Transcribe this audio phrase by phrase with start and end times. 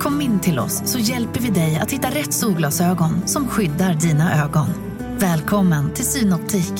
[0.00, 4.44] Kom in till oss så hjälper vi dig att hitta rätt solglasögon som skyddar dina
[4.44, 4.66] ögon.
[5.18, 6.72] Välkommen till Synoptik.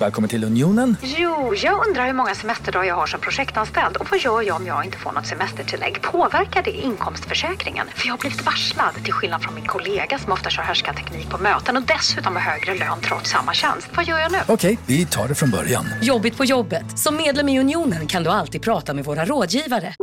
[0.00, 0.96] Välkommen till Unionen.
[1.02, 4.66] Jo, jag undrar hur många semesterdagar jag har som projektanställd och vad gör jag om
[4.66, 6.02] jag inte får något semestertillägg?
[6.02, 7.86] Påverkar det inkomstförsäkringen?
[7.94, 11.38] För jag har blivit varslad, till skillnad från min kollega som ofta kör härskarteknik på
[11.38, 13.88] möten och dessutom har högre lön trots samma tjänst.
[13.96, 14.38] Vad gör jag nu?
[14.48, 15.84] Okej, vi tar det från början.
[16.02, 16.98] Jobbigt på jobbet.
[16.98, 19.94] Som medlem i Unionen kan du alltid prata med våra rådgivare.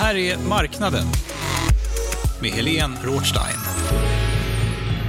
[0.00, 1.04] Här är Marknaden
[2.42, 3.58] med Helene Rothstein.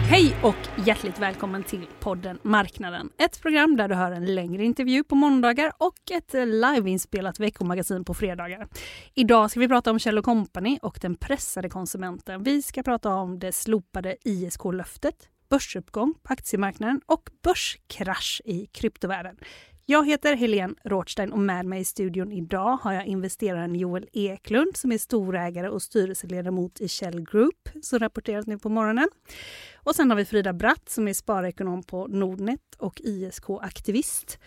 [0.09, 3.09] Hej och hjärtligt välkommen till podden Marknaden.
[3.17, 8.14] Ett program där du hör en längre intervju på måndagar och ett liveinspelat veckomagasin på
[8.14, 8.67] fredagar.
[9.14, 12.44] Idag ska vi prata om Kjell Company och den pressade konsumenten.
[12.44, 15.16] Vi ska prata om det slopade ISK-löftet,
[15.50, 19.36] börsuppgång på aktiemarknaden och börskrasch i kryptovärlden.
[19.92, 24.78] Jag heter Helene Rothstein och med mig i studion idag har jag investeraren Joel Eklund
[24.78, 29.09] som är storägare och styrelseledamot i Shell Group som rapporterat nu på morgonen.
[29.75, 34.39] Och sen har vi Frida Bratt som är sparekonom på Nordnet och ISK-aktivist.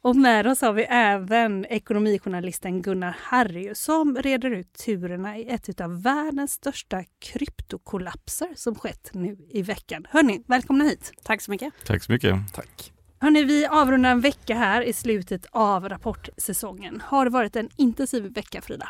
[0.00, 5.80] Och med oss har vi även ekonomijournalisten Gunnar Harry som reder ut turerna i ett
[5.80, 10.06] av världens största kryptokollapser som skett nu i veckan.
[10.10, 11.12] Hörni, välkomna hit!
[11.22, 11.72] Tack så mycket.
[11.84, 12.34] Tack så mycket.
[12.54, 12.92] Tack.
[13.22, 17.02] Hörni, vi avrundar en vecka här i slutet av rapportsäsongen.
[17.06, 18.88] Har det varit en intensiv vecka, Frida?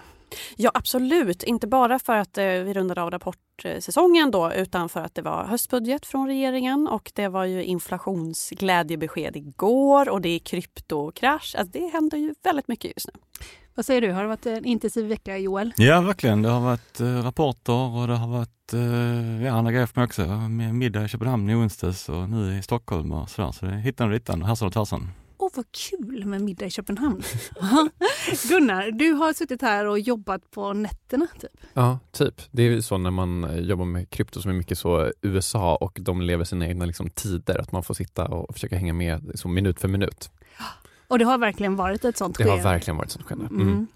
[0.56, 1.42] Ja, absolut.
[1.42, 5.44] Inte bara för att eh, vi rundade av rapportsäsongen då, utan för att det var
[5.44, 11.54] höstbudget från regeringen och det var ju inflationsglädjebesked igår och det är kryptokrasch.
[11.58, 13.20] Alltså, det händer ju väldigt mycket just nu.
[13.74, 15.72] Vad säger du, har det varit en intensiv vecka Joel?
[15.76, 16.42] Ja, verkligen.
[16.42, 20.04] Det har varit eh, rapporter och det har varit eh, ja, andra grejer för mig
[20.04, 20.26] också.
[20.26, 23.52] Med middag i Köpenhamn i onsdags och nu i Stockholm och sådär.
[23.52, 25.08] Så det är hittan och dittan, härsan och tvärsan.
[25.38, 27.22] Åh, oh, vad kul med middag i Köpenhamn.
[28.48, 31.50] Gunnar, du har suttit här och jobbat på nätterna typ?
[31.74, 32.42] Ja, typ.
[32.50, 35.98] Det är ju så när man jobbar med krypto som är mycket så USA och
[36.00, 39.54] de lever sina egna liksom, tider, att man får sitta och försöka hänga med liksom,
[39.54, 40.30] minut för minut.
[41.10, 42.62] Och det har verkligen varit ett sånt Det skeende?
[42.62, 43.46] har verkligen varit ett sånt skeende.
[43.46, 43.62] Mm.
[43.62, 43.86] Mm.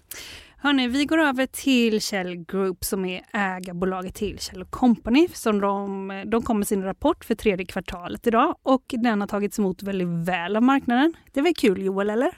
[0.57, 5.27] Hörni, vi går över till Shell Group som är ägarbolaget till Shell Company.
[5.33, 9.59] Som de, de kom med sin rapport för tredje kvartalet idag och den har tagits
[9.59, 11.13] emot väldigt väl av marknaden.
[11.33, 12.31] Det är väl kul Joel, eller?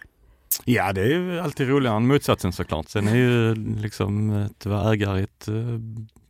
[0.65, 2.89] Ja, det är ju alltid roligare än motsatsen såklart.
[2.89, 5.55] Sen är ju liksom att vara ägare i ett eh,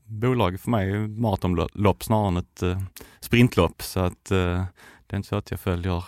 [0.06, 2.82] bolag för mig maratonlopp snarare än ett eh,
[3.20, 3.82] sprintlopp.
[3.82, 4.64] Så att eh,
[5.08, 6.04] det är inte så att jag följer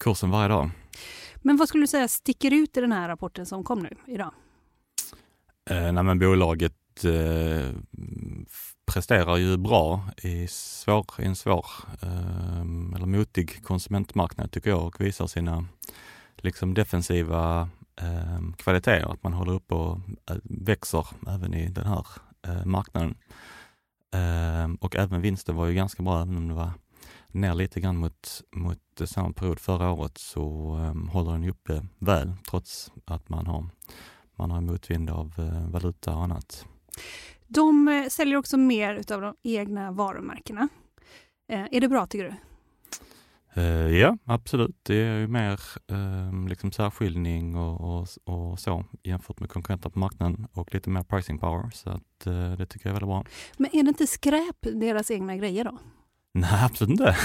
[0.00, 0.70] kursen varje dag.
[1.42, 4.32] Men vad skulle du säga sticker ut i den här rapporten som kom nu idag?
[5.70, 7.74] Eh, nej, men bolaget eh,
[8.86, 11.66] presterar ju bra i, svår, i en svår
[12.02, 12.60] eh,
[12.94, 15.64] eller motig konsumentmarknad tycker jag och visar sina
[16.36, 17.68] liksom defensiva
[18.00, 19.12] eh, kvaliteter.
[19.12, 19.98] Att man håller upp och
[20.30, 22.06] eh, växer även i den här
[22.46, 23.14] eh, marknaden.
[24.14, 26.70] Eh, och även vinsten var ju ganska bra, även om det var
[27.32, 32.32] ner lite grann mot, mot samma period förra året så um, håller den uppe väl
[32.50, 33.66] trots att man har,
[34.36, 36.66] man har motvind av uh, valuta och annat.
[37.46, 40.68] De uh, säljer också mer av de egna varumärkena.
[41.52, 42.34] Uh, är det bra tycker du?
[43.90, 44.76] ja, absolut.
[44.82, 45.60] Det är ju mer
[45.92, 51.02] ehm, liksom särskiljning och, och, och, så jämfört med konkurrenter på marknaden och lite mer
[51.02, 51.70] pricing power.
[51.74, 52.20] Så att,
[52.58, 53.24] det tycker jag är väldigt bra.
[53.56, 55.78] Men är det inte skräp, deras egna grejer då?
[56.40, 57.16] Nej, absolut inte.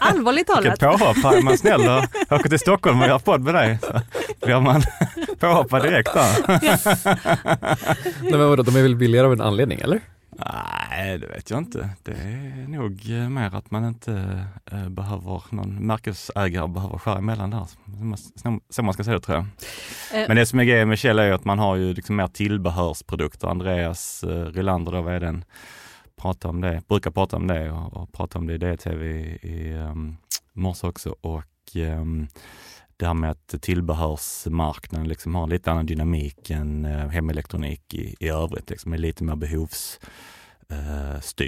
[0.00, 0.64] Allvarligt talat.
[0.64, 1.16] Vilket påhopp.
[1.16, 4.00] Är man snäll och åker till Stockholm och gör podd med dig så
[4.46, 4.82] blir man
[5.38, 6.58] påhoppad direkt där.
[8.22, 10.00] Nej, men vadå, de är väl billigare av en anledning, eller?
[10.38, 11.88] Nej, det vet jag inte.
[12.02, 17.66] Det är nog mer att man inte äh, behöver någon märkesägare behöver skära emellan där.
[18.70, 19.46] Så man ska säga det tror jag.
[20.22, 22.26] Äh, Men det som är grejen med Kjell är att man har ju liksom mer
[22.26, 23.48] tillbehörsprodukter.
[23.48, 25.44] Andreas äh, Rylander då, vad är den?
[26.16, 29.38] Prata om det, brukar prata om det och, och prata om det i DTV i,
[29.42, 30.16] i um,
[30.52, 31.16] morse också.
[31.20, 32.28] Och um,
[32.96, 38.28] det här med att tillbehörsmarknaden liksom har lite annan dynamik än uh, hemelektronik i, i
[38.28, 40.00] övrigt, liksom är lite mer behovsstyrd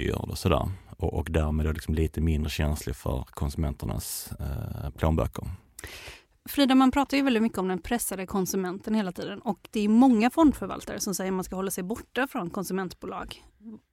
[0.09, 0.71] eh, uh, och sådär.
[0.97, 5.49] Och, och därmed då liksom lite mindre känslig för konsumenternas uh, plånböcker.
[6.49, 9.89] Frida, man pratar ju väldigt mycket om den pressade konsumenten hela tiden och det är
[9.89, 13.43] många fondförvaltare som säger att man ska hålla sig borta från konsumentbolag.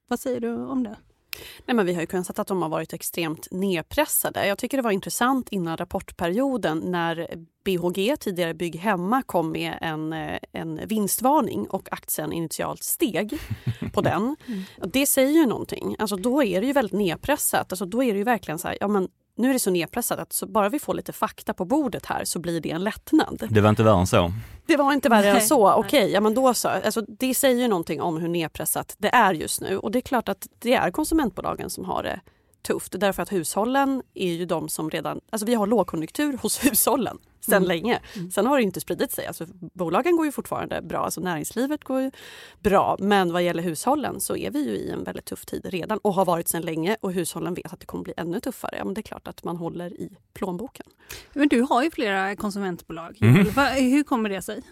[0.09, 0.97] Vad säger du om det?
[1.67, 4.47] Nej, men vi har ju kunnat se att de har varit extremt nedpressade.
[4.47, 7.29] Jag tycker det var intressant innan rapportperioden när
[7.65, 13.39] BHG, tidigare Bygg Hemma, kom med en, eh, en vinstvarning och aktien initialt steg
[13.93, 14.37] på den.
[14.47, 14.63] Mm.
[14.93, 15.97] Det säger ju någonting.
[15.99, 17.73] Alltså, då är det ju väldigt nedpressat.
[17.73, 20.19] Alltså, då är det ju verkligen så här, ja, men nu är det så nedpressat
[20.19, 23.47] att så bara vi får lite fakta på bordet här så blir det en lättnad.
[23.51, 24.33] Det var inte värre än så?
[24.67, 25.73] Det var inte värre än så.
[25.73, 26.69] Okej, okay, ja men då så.
[26.69, 30.01] Alltså, det säger ju någonting om hur nedpressat det är just nu och det är
[30.01, 32.21] klart att det är konsumentbolagen som har det
[32.67, 35.21] tufft därför att hushållen är ju de som redan...
[35.31, 37.69] Alltså vi har lågkonjunktur hos hushållen sedan mm.
[37.69, 38.01] länge.
[38.17, 38.31] Mm.
[38.31, 39.27] Sen har det inte spridit sig.
[39.27, 42.11] Alltså bolagen går ju fortfarande bra, alltså näringslivet går ju
[42.61, 42.97] bra.
[42.99, 46.15] Men vad gäller hushållen så är vi ju i en väldigt tuff tid redan och
[46.15, 48.77] har varit sedan länge och hushållen vet att det kommer bli ännu tuffare.
[48.79, 50.87] Ja, men det är klart att man håller i plånboken.
[51.33, 53.19] Men du har ju flera konsumentbolag.
[53.21, 53.47] Mm.
[53.93, 54.63] Hur kommer det sig?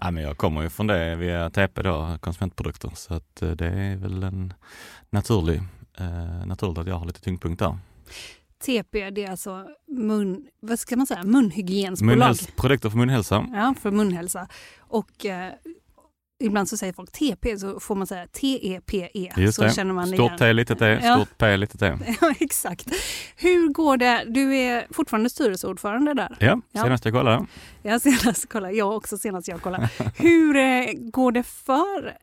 [0.00, 3.66] Ja, men jag kommer ju från det via TP, då, konsumentprodukter, så att eh, det
[3.66, 4.54] är väl en
[5.10, 5.62] naturlig
[5.98, 7.78] eh, naturligt att jag har lite tyngdpunkt där.
[8.66, 12.16] TP, det är alltså mun, vad ska man säga, munhygiensbolag.
[12.16, 13.46] Munhäls, produkter för munhälsa.
[13.52, 14.48] Ja, för munhälsa.
[14.78, 15.52] Och eh,
[16.42, 19.32] ibland så säger folk TP så får man säga T-E-P-E.
[19.36, 19.72] Just så det.
[19.72, 21.16] Känner man stort T, litet T, ja.
[21.16, 21.98] stort P, litet T.
[22.20, 22.88] Ja, exakt.
[23.36, 24.24] Hur går det?
[24.28, 26.36] Du är fortfarande styrelseordförande där?
[26.40, 27.46] Ja, senast jag kollade.
[27.82, 28.74] Ja, senast kollade.
[28.74, 29.88] Jag också senast jag kollade.
[30.16, 32.16] Hur eh, går det för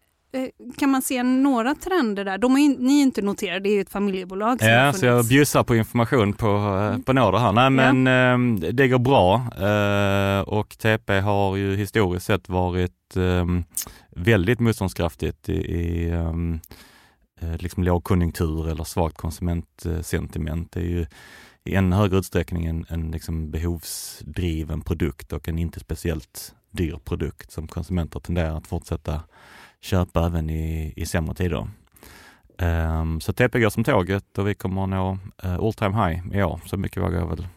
[0.77, 2.37] kan man se några trender där?
[2.37, 4.57] De är ju, ni är inte noterade, det är ju ett familjebolag.
[4.61, 7.03] Ja, så jag bjussar på information på, eh, mm.
[7.03, 7.51] på några här.
[7.51, 8.11] Nej men ja.
[8.11, 13.63] Ehm, det går bra eh, och TP har ju historiskt sett varit ehm,
[14.09, 16.59] väldigt motståndskraftigt i, i ehm,
[17.59, 20.71] liksom lågkonjunktur eller svagt konsumentsentiment.
[20.71, 21.05] Det är ju
[21.65, 27.51] i ännu högre utsträckning en, en liksom behovsdriven produkt och en inte speciellt dyr produkt
[27.51, 29.21] som konsumenter tenderar att fortsätta
[29.81, 31.67] köpa även i, i sämre tider.
[32.61, 36.37] Um, så TP går som tåget och vi kommer att nå uh, all time high
[36.37, 36.61] i år.
[36.65, 37.47] Så mycket vågar jag väl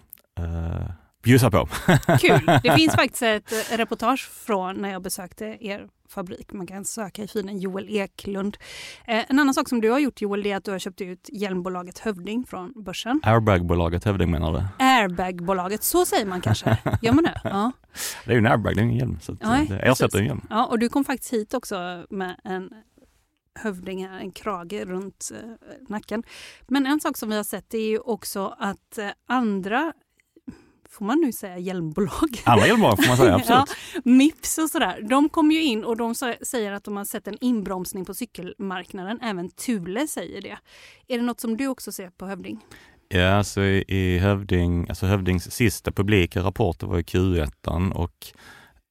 [0.41, 0.91] uh,
[1.23, 1.69] bjussa på.
[2.21, 2.61] Kul!
[2.63, 6.53] Det finns faktiskt ett eh, reportage från när jag besökte er fabrik.
[6.53, 8.57] Man kan söka i filen Joel Eklund.
[9.07, 11.29] Eh, en annan sak som du har gjort Joel är att du har köpt ut
[11.33, 13.21] hjälmbolaget Hövding från börsen.
[13.23, 14.85] Airbagbolaget Hövding menar du?
[14.85, 16.79] Airbagbolaget, så säger man kanske?
[17.03, 17.41] Gör man det?
[17.45, 17.73] Ja.
[18.25, 19.19] Det är ju en airbag, det är ingen hjälm.
[19.21, 20.47] Så ja, det ersätter en hjälm.
[20.51, 22.71] Ja, och du kom faktiskt hit också med en
[23.55, 25.49] hövding, en krage runt eh,
[25.89, 26.23] nacken.
[26.67, 29.93] Men en sak som vi har sett är ju också att eh, andra
[30.93, 32.43] får man nu säga hjälmbolag?
[32.45, 33.77] Alla hjälmbolag får man säga, absolut.
[33.95, 35.07] ja, Mips och sådär.
[35.09, 39.21] De kommer ju in och de säger att de har sett en inbromsning på cykelmarknaden.
[39.23, 40.59] Även Thule säger det.
[41.09, 42.61] Är det något som du också ser på Hövding?
[43.09, 48.27] Ja, alltså i, Hövding, alltså Hövdings sista publika rapporter var i Q1 och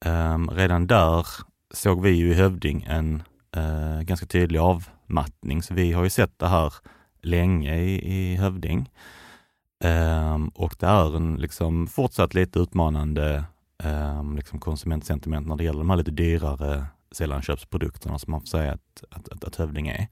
[0.04, 1.26] um, redan där
[1.74, 3.22] såg vi ju i Hövding en
[3.56, 5.62] uh, ganska tydlig avmattning.
[5.62, 6.74] Så vi har ju sett det här
[7.22, 8.90] länge i, i Hövding.
[9.84, 13.44] Um, och det är en liksom fortsatt lite utmanande
[13.84, 18.72] um, liksom konsumentsentiment när det gäller de här lite dyrare sällanköpsprodukterna som man får säga
[18.72, 20.08] att, att, att, att Hövding är.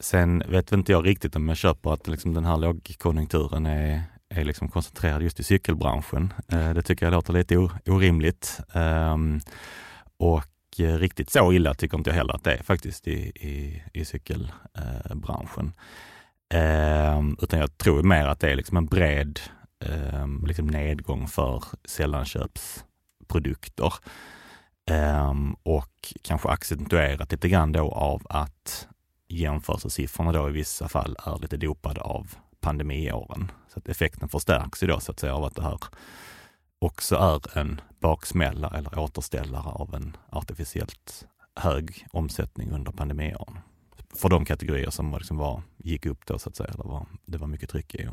[0.00, 4.44] Sen vet inte jag riktigt om jag köper att liksom den här lågkonjunkturen är, är
[4.44, 6.32] liksom koncentrerad just i cykelbranschen.
[6.52, 7.56] Uh, det tycker jag låter lite
[7.86, 8.60] orimligt.
[8.74, 9.40] Um,
[10.16, 10.44] och
[10.78, 14.04] eh, riktigt så illa tycker inte jag heller att det är faktiskt i, i, i
[14.04, 15.66] cykelbranschen.
[15.66, 15.72] Uh,
[16.54, 19.40] Eh, utan jag tror mer att det är liksom en bred
[19.84, 23.94] eh, liksom nedgång för sällanköpsprodukter.
[24.90, 28.88] Eh, och kanske accentuerat lite grann då av att
[29.28, 33.50] jämförelsesiffrorna då i vissa fall är lite dopade av pandemiåren.
[33.68, 35.78] Så att effekten förstärks ju då så att säga av att det här
[36.78, 41.26] också är en baksmälla eller återställare av en artificiellt
[41.56, 43.58] hög omsättning under pandemiåren
[44.14, 46.70] för de kategorier som liksom var, gick upp då så att säga.
[46.70, 48.08] Det var, det var mycket tryck i.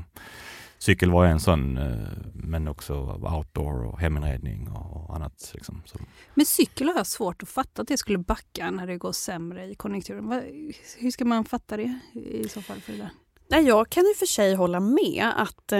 [0.78, 2.94] Cykel var en sån, eh, men också
[3.38, 5.52] outdoor och heminredning och annat.
[5.54, 5.82] Liksom.
[5.86, 6.00] Så.
[6.34, 9.66] Men cykel har jag svårt att fatta att det skulle backa när det går sämre
[9.66, 10.44] i konjunkturen.
[10.98, 12.82] Hur ska man fatta det i så fall?
[12.82, 13.10] för det?
[13.50, 15.80] Nej, jag kan i och för sig hålla med att eh,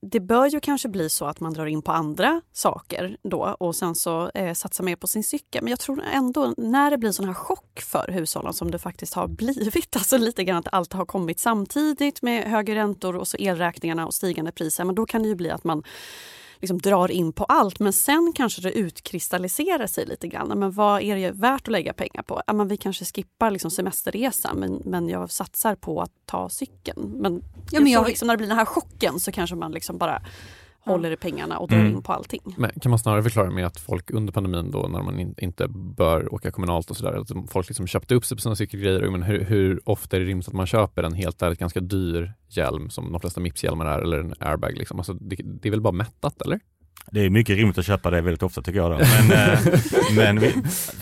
[0.00, 3.76] det bör ju kanske bli så att man drar in på andra saker då och
[3.76, 5.62] sen så eh, satsar mer på sin cykel.
[5.62, 9.14] Men jag tror ändå när det blir sån här chock för hushållen som det faktiskt
[9.14, 13.36] har blivit, alltså lite grann att allt har kommit samtidigt med högre räntor och så
[13.36, 15.82] elräkningarna och stigande priser, men då kan det ju bli att man
[16.60, 17.78] liksom drar in på allt.
[17.78, 20.58] Men sen kanske det utkristalliserar sig lite grann.
[20.58, 22.42] Men vad är det värt att lägga pengar på?
[22.46, 27.12] Ja, men vi kanske skippar liksom semesterresan men, men jag satsar på att ta cykeln.
[27.14, 28.06] Men, ja, men jag...
[28.06, 30.22] liksom, när det blir den här chocken så kanske man liksom bara
[30.80, 31.92] håller i pengarna och drar Mm.
[31.96, 32.40] in på allting.
[32.56, 35.68] Men kan man snarare förklara med att folk under pandemin då när man in, inte
[35.68, 39.10] bör åka kommunalt och sådär, att folk liksom köpte upp sig på sina cykelgrejer.
[39.10, 42.32] Men hur, hur ofta är det rimligt att man köper en helt ärligt ganska dyr
[42.48, 44.76] hjälm som de flesta Mips-hjälmar är eller en airbag?
[44.78, 44.98] Liksom?
[44.98, 46.60] Alltså, det, det är väl bara mättat eller?
[47.10, 48.90] Det är mycket rimligt att köpa det väldigt ofta tycker jag.
[48.90, 48.98] Då.
[48.98, 49.58] Men, eh,
[50.16, 50.54] men vi,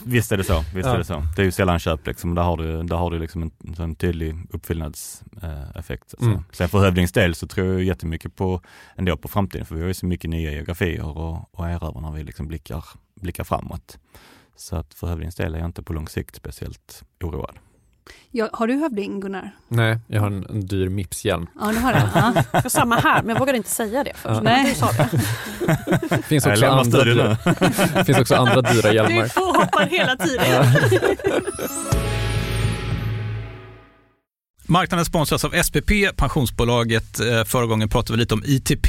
[0.05, 0.65] visst är det så.
[0.75, 0.95] Visst Ja.
[0.95, 1.23] är det så.
[1.37, 2.35] Det är ju sällan köp liksom.
[2.35, 6.15] Där har du, där har du liksom en, en tydlig uppfyllnadseffekt.
[6.15, 6.31] Alltså.
[6.31, 6.45] Mm.
[6.53, 8.61] Sen för Hövdings del så tror jag jättemycket på,
[8.97, 12.13] ändå på framtiden för vi har ju så mycket nya geografier och, och erövrar när
[12.13, 12.85] vi liksom blickar,
[13.21, 13.99] blickar framåt.
[14.57, 17.57] Så att för Hövdings del är jag inte på lång sikt speciellt oroad.
[18.31, 19.51] Ja, har du hövding Gunnar?
[19.69, 21.47] Nej, jag har en, en dyr Mips-hjälm.
[21.61, 22.11] Ja, du har det.
[22.53, 22.61] Ja.
[22.63, 24.41] För samma här, men jag vågade inte säga det först.
[24.45, 24.65] Ja.
[24.69, 24.91] Du sa
[26.17, 26.23] det.
[26.23, 27.37] Finns också, andra dyra,
[27.95, 29.23] det finns också andra dyra hjälmar.
[29.23, 30.67] Du påhoppar hela tiden.
[34.69, 37.21] Marknaden sponsras av SPP, pensionsbolaget.
[37.21, 38.89] Eh, Förra gången pratade vi lite om ITP.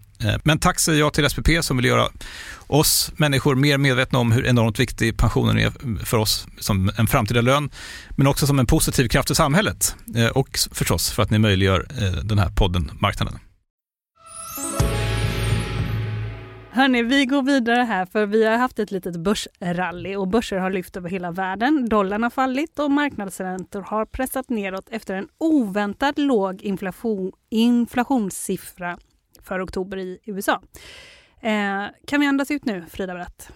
[0.25, 2.07] Eh, men tack säger jag till SPP som vill göra
[2.67, 5.71] oss människor mer medvetna om hur enormt viktig pensionen är
[6.05, 7.69] för oss som en framtida lön,
[8.17, 11.87] men också som en positiv kraft i samhället eh, och förstås för att ni möjliggör
[12.01, 13.39] eh, den här podden Marknaden.
[16.73, 20.69] Hörni, vi går vidare här för vi har haft ett litet börsrally och börser har
[20.69, 21.89] lyft över hela världen.
[21.89, 28.97] Dollarn har fallit och marknadsräntor har pressat neråt efter en oväntat låg inflation, inflationssiffra
[29.43, 30.61] för oktober i USA.
[31.41, 33.51] Eh, kan vi andas ut nu, Frida Bratt?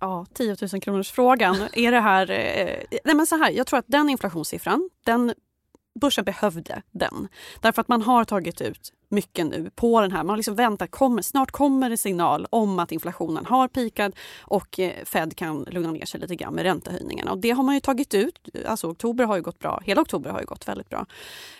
[0.00, 1.56] Ja, 10 000 kronors frågan.
[1.72, 2.30] Är det här...
[2.30, 5.34] Eh, nej men så här, jag tror att den inflationssiffran, den,
[6.00, 7.28] börsen behövde den.
[7.60, 10.18] Därför att man har tagit ut mycket nu på den här.
[10.18, 14.80] Man har liksom väntat, kommer, snart kommer det signal om att inflationen har pikat och
[14.80, 17.32] eh, Fed kan lugna ner sig lite grann med räntehöjningarna.
[17.32, 18.48] Och det har man ju tagit ut.
[18.66, 19.80] Alltså oktober har ju gått bra.
[19.84, 21.06] Hela oktober har ju gått väldigt bra.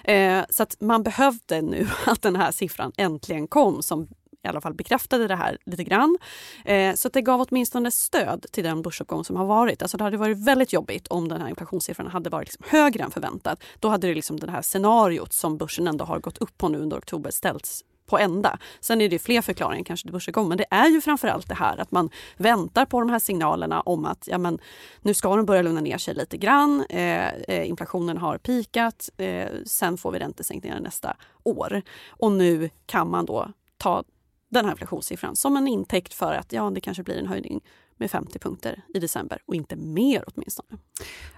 [0.04, 4.08] Eh, så att man behövde nu att den här siffran äntligen kom som
[4.46, 6.18] i alla fall bekräftade det här lite grann.
[6.64, 9.82] Eh, så att det gav åtminstone stöd till den börsuppgång som har varit.
[9.82, 13.10] Alltså det hade varit väldigt jobbigt om den här inflationssiffran hade varit liksom högre än
[13.10, 13.62] förväntat.
[13.80, 16.78] Då hade det liksom det här scenariot som börsen ändå har gått upp på nu
[16.78, 18.58] under oktober ställts på ända.
[18.80, 21.80] Sen är det fler förklaringar kanske till börsuppgång men det är ju framförallt det här
[21.80, 24.58] att man väntar på de här signalerna om att ja, men,
[25.02, 26.84] nu ska de börja lugna ner sig lite grann.
[26.90, 29.10] Eh, eh inflationen har pikat.
[29.16, 31.82] Eh, sen får vi räntesänkningar nästa år.
[32.08, 33.48] Och nu kan man då
[33.78, 34.04] ta
[34.48, 37.60] den här inflationssiffran som en intäkt för att ja, det kanske blir en höjning
[37.96, 40.78] med 50 punkter i december och inte mer åtminstone.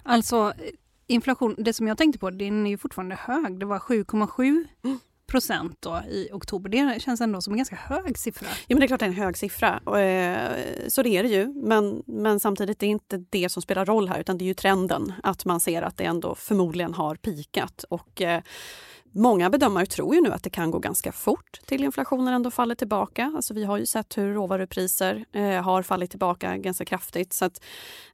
[0.03, 0.53] Alltså
[1.07, 3.61] inflation, det som jag tänkte på, den är ju fortfarande hög.
[3.61, 4.67] Det var 7,7
[5.29, 6.71] procent då i oktober.
[6.71, 8.49] Det känns ändå som en ganska hög siffra.
[8.49, 10.01] Ja, men det är klart det är en hög siffra.
[10.01, 11.47] Eh, så det är det ju.
[11.55, 14.55] Men, men samtidigt det är inte det som spelar roll här utan det är ju
[14.55, 17.85] trenden att man ser att det ändå förmodligen har pikat.
[17.91, 18.43] Och, eh,
[19.19, 22.75] Många bedömare tror ju nu att det kan gå ganska fort till inflationen ändå faller
[22.75, 23.33] tillbaka.
[23.37, 27.33] Alltså vi har ju sett hur råvarupriser eh, har fallit tillbaka ganska kraftigt.
[27.33, 27.65] Så att,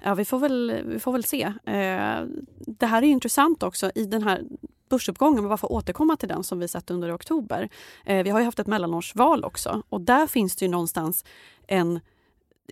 [0.03, 1.43] ja, vi, får väl, vi får väl se.
[1.43, 2.25] Eh,
[2.67, 4.45] det här är intressant också i den här
[4.89, 7.69] börsuppgången, men bara för att återkomma till den som vi sett under oktober.
[8.05, 11.25] Eh, vi har ju haft ett mellanårsval också och där finns det ju någonstans
[11.67, 12.01] en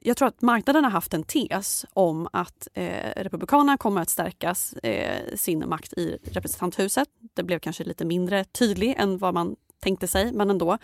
[0.02, 4.54] jag tror att marknaden har haft en tes om att eh, Republikanerna kommer att stärka
[4.82, 7.08] eh, sin makt i representanthuset.
[7.34, 10.78] Det blev kanske lite mindre tydlig än vad man tänkte sig, men ändå.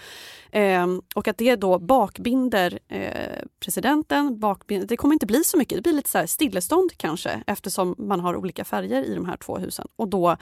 [0.50, 4.38] Eh, och att det då bakbinder eh, presidenten.
[4.38, 8.20] Bakbinder, det kommer inte bli så mycket, det blir lite så stillestånd kanske eftersom man
[8.20, 9.88] har olika färger i de här två husen.
[9.96, 10.36] Och då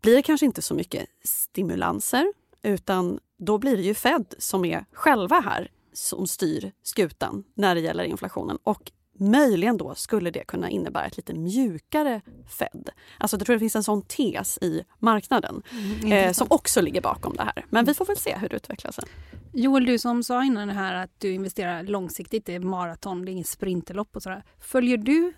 [0.00, 4.84] blir det kanske inte så mycket stimulanser utan då blir det ju Fed som är
[4.92, 8.58] själva här som styr skutan när det gäller inflationen.
[8.62, 12.20] Och möjligen då skulle det kunna innebära ett lite mjukare
[12.58, 12.90] Fed.
[13.18, 17.00] Alltså jag tror det finns en sån tes i marknaden mm, eh, som också ligger
[17.00, 17.64] bakom det här.
[17.70, 19.04] Men vi får väl se hur det utvecklar sig.
[19.52, 23.30] Joel, du som sa innan det här att du investerar långsiktigt, det är maraton, det
[23.30, 24.44] är inget sprinterlopp och sådär.
[24.60, 25.32] Följer du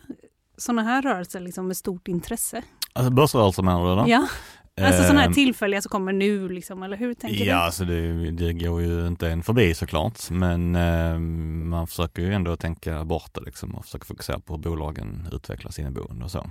[0.57, 2.63] sådana här rörelser liksom med stort intresse?
[2.93, 4.03] Alltså börsrörelser menar du?
[4.03, 4.09] Då?
[4.11, 4.29] Ja.
[4.81, 7.51] Alltså sådana här ehm, tillfälliga som kommer nu liksom, eller hur tänker ja, du?
[7.51, 11.19] Ja, alltså det, det, går ju inte en förbi såklart, men eh,
[11.69, 15.71] man försöker ju ändå tänka bort det liksom och försöka fokusera på hur bolagen utvecklar
[15.71, 16.51] sina boende och så.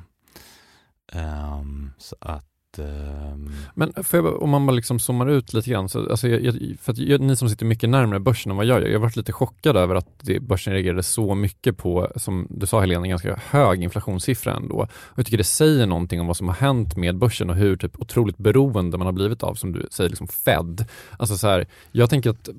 [1.13, 6.09] Um, så att Ehm, Men jag, om man bara liksom zoomar ut lite grann, så,
[6.09, 8.87] alltså jag, för att jag, ni som sitter mycket närmare börsen än vad jag gör,
[8.87, 12.65] jag har varit lite chockad över att det, börsen reagerade så mycket på, som du
[12.65, 14.75] sa Helena, en ganska hög inflationssiffra ändå.
[14.75, 17.77] Och jag tycker det säger någonting om vad som har hänt med börsen och hur
[17.77, 20.85] typ otroligt beroende man har blivit av, som du säger, liksom Fed.
[21.17, 22.49] Alltså så här, jag tänker att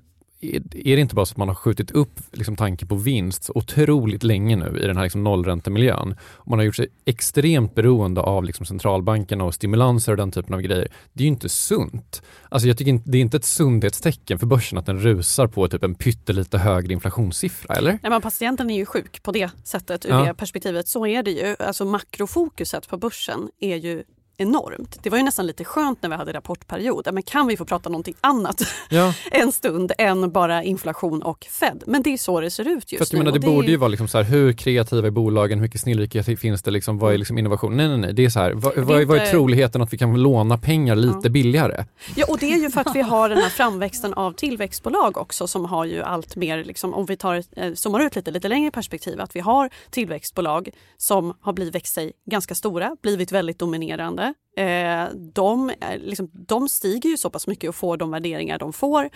[0.53, 4.23] är det inte bara så att man har skjutit upp liksom, tanken på vinst otroligt
[4.23, 6.17] länge nu i den här liksom, nollräntemiljön?
[6.23, 10.55] Och man har gjort sig extremt beroende av liksom, centralbankerna och stimulanser och den typen
[10.55, 10.89] av grejer.
[11.13, 12.23] Det är ju inte sunt.
[12.49, 15.69] Alltså, jag tycker inte, det är inte ett sundhetstecken för börsen att den rusar på
[15.69, 17.99] typ en pyttelite högre inflationssiffra, eller?
[18.03, 20.25] Nej, men patienten är ju sjuk på det sättet, ur ja.
[20.25, 20.89] det perspektivet.
[20.89, 21.57] Så är det ju.
[21.59, 24.05] Alltså makrofokuset på börsen är ju
[24.37, 24.99] enormt.
[25.03, 27.09] Det var ju nästan lite skönt när vi hade rapportperiod.
[27.12, 29.14] Men kan vi få prata någonting annat ja.
[29.31, 31.83] en stund än bara inflation och Fed?
[31.87, 33.25] Men det är så det ser ut just För nu.
[33.25, 35.81] Menar, det, det borde ju vara liksom så här, hur kreativa är bolagen, hur mycket
[35.81, 37.77] snillrikhet finns det, liksom, vad är liksom innovation?
[37.77, 39.99] Nej, nej, nej, det är så här, vad, vad, är, vad är troligheten att vi
[39.99, 41.31] kan låna pengar lite ja.
[41.31, 41.85] billigare?
[42.16, 45.47] Ja, och det är ju för att vi har den här framväxten av tillväxtbolag också
[45.47, 48.70] som har ju allt mer, liksom, om vi tar, eh, zoomar ut lite, lite längre
[48.70, 54.24] perspektiv, att vi har tillväxtbolag som har blivit växt sig ganska stora, blivit väldigt dominerande
[54.57, 59.11] Eh, de, liksom, de stiger ju så pass mycket och får de värderingar de får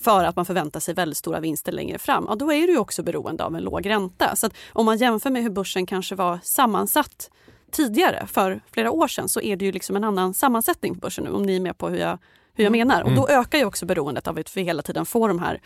[0.00, 2.26] för att man förväntar sig väldigt stora vinster längre fram.
[2.28, 4.36] Ja, då är du också beroende av en låg ränta.
[4.36, 7.30] Så om man jämför med hur börsen kanske var sammansatt
[7.70, 11.24] tidigare, för flera år sedan, så är det ju liksom en annan sammansättning på börsen
[11.24, 12.18] nu, om ni är med på hur jag
[12.56, 12.88] hur jag mm.
[12.88, 13.02] menar.
[13.02, 13.40] Och då mm.
[13.40, 15.60] ökar ju också beroendet av att vi hela tiden får de här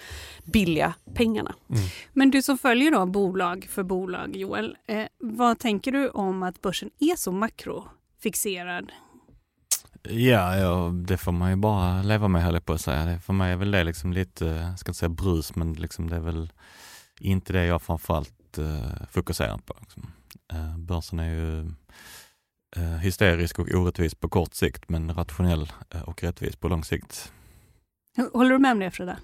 [0.44, 1.54] billiga pengarna.
[1.70, 1.82] Mm.
[2.12, 6.62] Men du som följer då bolag för bolag, Joel, eh, vad tänker du om att
[6.62, 7.84] börsen är så makro?
[8.22, 8.92] Fixerad?
[10.02, 13.04] Ja, ja, det får man ju bara leva med höll jag på att säga.
[13.04, 16.10] Det, för mig är väl det liksom lite, jag ska inte säga brus, men liksom
[16.10, 16.52] det är väl
[17.20, 19.76] inte det jag framförallt uh, fokuserar på.
[19.80, 20.12] Liksom.
[20.52, 21.70] Uh, börsen är ju
[22.76, 27.32] uh, hysterisk och orättvis på kort sikt, men rationell uh, och rättvis på lång sikt.
[28.32, 29.16] Håller du med om det Frida?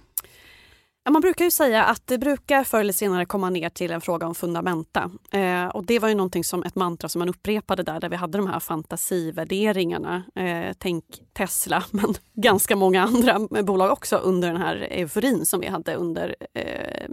[1.10, 4.26] Man brukar ju säga att det brukar förr eller senare komma ner till en fråga
[4.26, 5.10] om fundamenta.
[5.30, 8.16] Eh, och det var ju någonting som ett mantra som man upprepade där, där vi
[8.16, 10.22] hade de här fantasivärderingarna.
[10.34, 15.66] Eh, tänk Tesla, men ganska många andra bolag också under den här euforin som vi
[15.66, 17.06] hade under eh,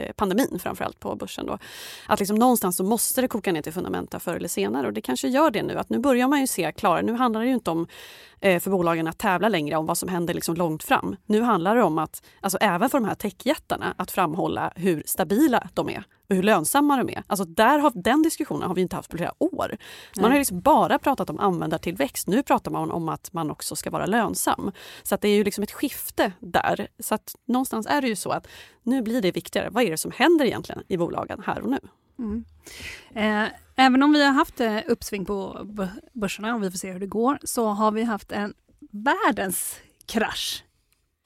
[0.00, 1.46] eh, pandemin, framförallt på börsen.
[1.46, 1.58] Då.
[2.06, 5.00] Att liksom någonstans så måste det koka ner till fundamenta förr eller senare och det
[5.00, 5.78] kanske gör det nu.
[5.78, 7.02] Att nu börjar man ju se klarare.
[7.02, 7.86] Nu handlar det ju inte om
[8.40, 11.16] för bolagen att tävla längre om vad som händer liksom långt fram.
[11.26, 15.68] Nu handlar det om att, alltså även för de här techjättarna, att framhålla hur stabila
[15.74, 17.22] de är och hur lönsamma de är.
[17.26, 19.76] Alltså där har, den diskussionen har vi inte haft på flera år.
[20.20, 22.28] Man har liksom bara pratat om användartillväxt.
[22.28, 24.72] Nu pratar man om att man också ska vara lönsam.
[25.02, 26.88] Så att det är ju liksom ett skifte där.
[26.98, 28.46] Så att någonstans är det ju så att
[28.82, 29.68] nu blir det viktigare.
[29.70, 31.78] Vad är det som händer egentligen i bolagen här och nu?
[32.18, 32.44] Mm.
[33.14, 35.66] Eh, även om vi har haft eh, uppsving på
[36.12, 38.54] börserna och vi får se hur det går så har vi haft en
[38.90, 39.76] världens
[40.06, 40.64] krasch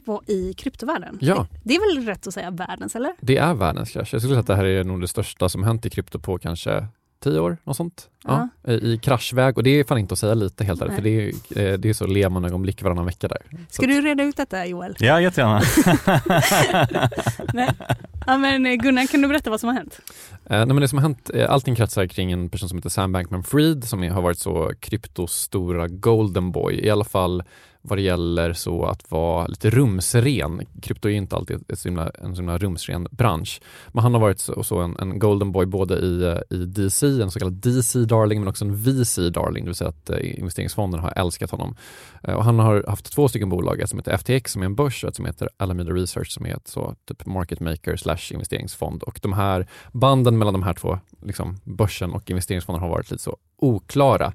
[0.04, 1.18] på, i kryptovärlden.
[1.20, 1.34] Ja.
[1.34, 3.14] Det, det, är väl rätt att säga världens, eller?
[3.20, 4.14] Det är världens krasch.
[4.14, 6.38] Jag skulle säga att det här är nog det största som hänt i krypto på
[6.38, 6.86] kanske
[7.22, 8.06] tio år, något sånt.
[8.24, 8.48] Ja.
[8.64, 11.10] eh, i kraschväg och det är fan inte att säga lite helt ärligt, för det
[11.10, 11.28] är,
[11.72, 13.38] eh, det är så Lehman-ögonblick varannan vecka där.
[13.68, 14.96] Ska du reda ut detta Joel?
[14.98, 15.62] Ja, jättegärna.
[17.54, 17.70] Nej.
[18.26, 20.00] Ja, men eh, Gunnar, kan du berätta vad som har hänt?
[20.30, 22.88] Eh, nej, men det som har hänt, eh, allting kretsar kring en person som heter
[22.90, 27.42] Sam Bankman-Fried som är, har varit så kryptostora golden boy, i alla fall
[27.82, 30.60] vad det gäller så att vara lite rumsren.
[30.82, 33.60] Krypto är inte alltid ett så himla, en så himla rumsren bransch.
[33.88, 37.30] Men han har varit så, så en, en golden boy både i, i DC, en
[37.30, 41.76] så kallad DC-darling, men också en VC-darling, det vill säga att eh, har älskat honom.
[42.22, 44.74] Eh, och han har haft två stycken bolag, ett som heter FTX som är en
[44.74, 48.32] börs och ett som heter Alameda Research som är ett så, typ market maker slash
[48.32, 49.02] investeringsfond.
[49.02, 53.22] Och de här banden mellan de här två, liksom börsen och investeringsfonden har varit lite
[53.22, 54.32] så oklara.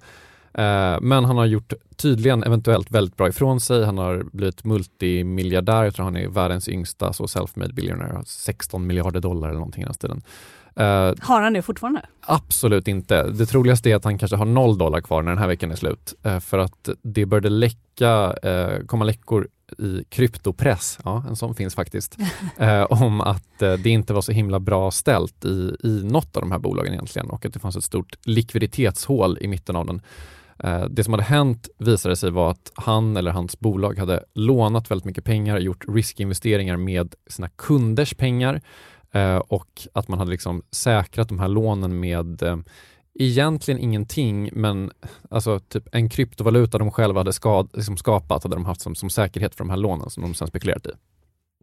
[0.58, 3.86] Eh, Men han har gjort tydligen eventuellt väldigt bra ifrån sig.
[3.86, 5.84] Han har blivit multimiljardär.
[5.84, 8.22] Jag tror han är världens yngsta så self-made billionaire.
[8.26, 10.22] 16 miljarder dollar eller någonting i den stilen.
[10.76, 12.02] Eh, Har han det fortfarande?
[12.22, 13.24] Absolut inte.
[13.30, 15.76] Det troligaste är att han kanske har noll dollar kvar när den här veckan är
[15.76, 16.14] slut.
[16.24, 18.36] Eh, För att det började läcka,
[18.88, 22.18] komma läckor i kryptopress, ja en sån finns faktiskt,
[22.58, 26.42] eh, om att eh, det inte var så himla bra ställt i, i något av
[26.42, 30.02] de här bolagen egentligen och att det fanns ett stort likviditetshål i mitten av den.
[30.64, 34.92] Eh, det som hade hänt visade sig vara att han eller hans bolag hade lånat
[34.92, 38.62] väldigt mycket pengar, gjort riskinvesteringar med sina kunders pengar
[39.12, 42.58] eh, och att man hade liksom säkrat de här lånen med eh,
[43.20, 44.92] egentligen ingenting, men
[45.30, 49.10] alltså typ en kryptovaluta de själva hade skad, liksom skapat hade de haft som, som
[49.10, 50.90] säkerhet för de här lånen som de sen spekulerat i.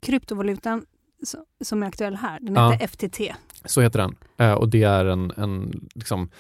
[0.03, 0.85] Kryptovalutan
[1.65, 2.71] som är aktuell här, den Ja.
[2.71, 3.21] heter FTT.
[3.65, 4.15] Så heter den.
[4.39, 6.31] Eh, och det är en, en liksom,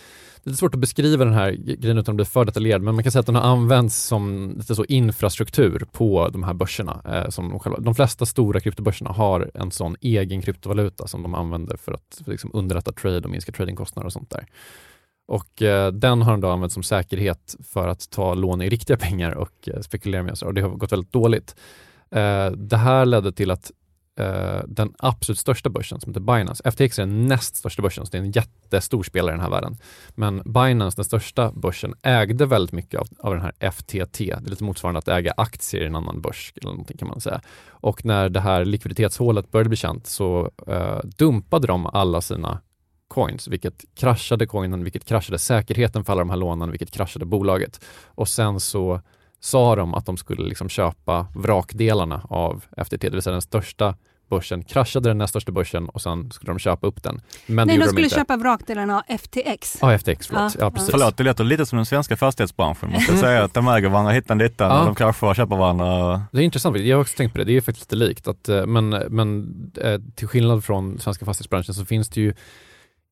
[0.44, 3.04] det är svårt att beskriva den här grejen utan att bli för detaljerad, men man
[3.04, 7.02] kan säga att den har använts som lite så infrastruktur på de här börserna.
[7.04, 11.34] Eh, som de, själva, de flesta stora kryptobörserna har en sån egen kryptovaluta som de
[11.34, 14.46] använder för att liksom, underlätta trade och minska tradingkostnader och sånt där.
[15.28, 18.96] Och eh, den har de då använt som säkerhet för att ta lån i riktiga
[18.96, 21.56] pengar och spekulera med sig och det har gått väldigt dåligt.
[22.56, 23.70] Det här ledde till att
[24.18, 26.70] eh, den absolut största börsen som heter Binance.
[26.70, 29.50] FTX är den näst största börsen, så det är en jättestor spelare i den här
[29.50, 29.76] världen.
[30.14, 34.18] Men Binance, den största börsen, ägde väldigt mycket av, av den här FTT.
[34.18, 37.20] Det är lite motsvarande att äga aktier i en annan börs eller någonting kan man
[37.20, 37.40] säga.
[37.68, 42.60] Och när det här likviditetshålet började bli känt så eh, dumpade de alla sina
[43.08, 47.84] coins, vilket kraschade coinen, vilket kraschade säkerheten för alla de här lånen, vilket kraschade bolaget.
[48.04, 49.00] Och sen så
[49.44, 53.94] sa de att de skulle liksom köpa vrakdelarna av FTT, det vill säga den största
[54.30, 57.20] börsen, kraschade den näst största börsen och sen skulle de köpa upp den.
[57.46, 58.14] Men Nej, de skulle inte.
[58.16, 59.78] köpa vrakdelarna av FTX.
[59.80, 60.54] Ja, FTX, förlåt.
[60.54, 60.90] Ja, Ja, precis.
[60.90, 62.90] Förlåt, det låter lite som den svenska fastighetsbranschen.
[62.90, 64.80] Man ska säga att de äger varandra hittan dittan Ja.
[64.80, 66.22] och de kraschar och köper varandra.
[66.32, 68.28] Det är intressant, jag har också tänkt på det, det är faktiskt lite likt.
[68.28, 72.34] Att, eh, men men eh, till skillnad från svenska fastighetsbranschen så finns det ju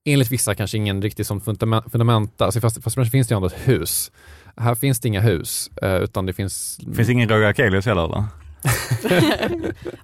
[0.04, 3.36] enligt vissa kanske ingen riktig som fundament- fundamenta, alltså i fast- fastighetsbranschen finns det ju
[3.36, 4.12] ändå ett hus.
[4.60, 6.80] Här finns det inga hus, eh, utan det finns...
[6.94, 8.24] Finns ingen Roger Akelius heller eller?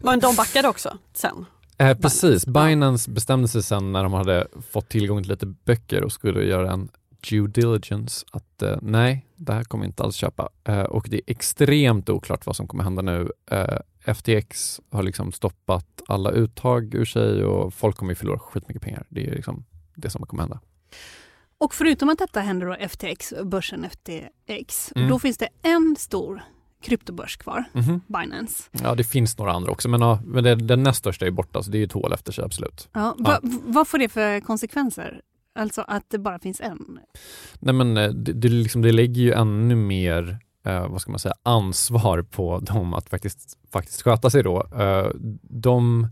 [0.05, 1.45] Men de backade också sen.
[1.79, 6.13] Eh, precis, Binance bestämde sig sen när de hade fått tillgång till lite böcker och
[6.13, 6.89] skulle göra en
[7.31, 10.49] due diligence att eh, nej, det här kommer inte alls köpa.
[10.65, 13.33] Eh, och det är extremt oklart vad som kommer hända nu.
[13.51, 18.83] Eh, FTX har liksom stoppat alla uttag ur sig och folk kommer ju förlora skitmycket
[18.83, 19.07] pengar.
[19.09, 19.65] Det är liksom
[19.95, 20.61] det som kommer hända.
[21.59, 25.09] Och förutom att detta händer då FTX, börsen FTX, Mm.
[25.09, 26.43] då finns det en stor
[26.83, 28.01] kryptobörs kvar, Mhm.
[28.07, 28.63] Binance.
[28.83, 31.63] Ja, det finns några andra också, men, ja, men det, den näst största är borta,
[31.63, 32.89] så det är ju ett hål efter sig, absolut.
[32.93, 35.21] Ja, va, Vad får det för konsekvenser?
[35.55, 36.99] Alltså att det bara finns en?
[37.59, 41.21] Nej men eh, det, det, liksom, det lägger ju ännu mer eh, vad ska man
[41.21, 44.67] säga, ansvar på dem att faktiskt, faktiskt sköta sig då.
[44.79, 45.11] Eh,
[45.43, 46.09] de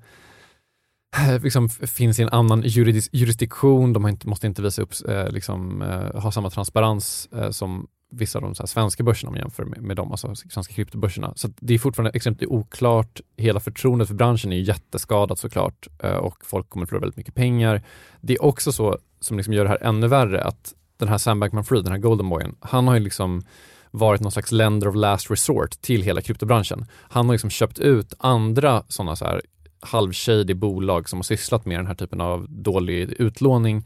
[1.42, 5.83] liksom, finns i en annan juridis, jurisdiktion, de inte, måste inte visa upp, eh, liksom,
[5.83, 9.40] eh, ha samma transparens eh, som vissa av de så här, svenska börserna om man
[9.40, 11.33] jämför med, med de alltså svenska kryptobörserna.
[11.37, 13.20] Så att det är fortfarande extremt oklart.
[13.37, 17.35] Hela förtroendet för branschen är ju jätteskadat såklart eh, och folk kommer förlora väldigt mycket
[17.35, 17.83] pengar.
[18.20, 21.42] Det är också så, som liksom gör det här ännu värre, att den här Sam
[21.42, 23.42] Bankman-Fried, den här Golden Boyen, han har ju liksom
[23.90, 26.87] varit någon slags lender of last resort till hela kryptobranschen.
[26.92, 29.42] Han har liksom köpt ut andra sådana så här
[29.85, 33.85] halvshady bolag som har sysslat med den här typen av dålig utlåning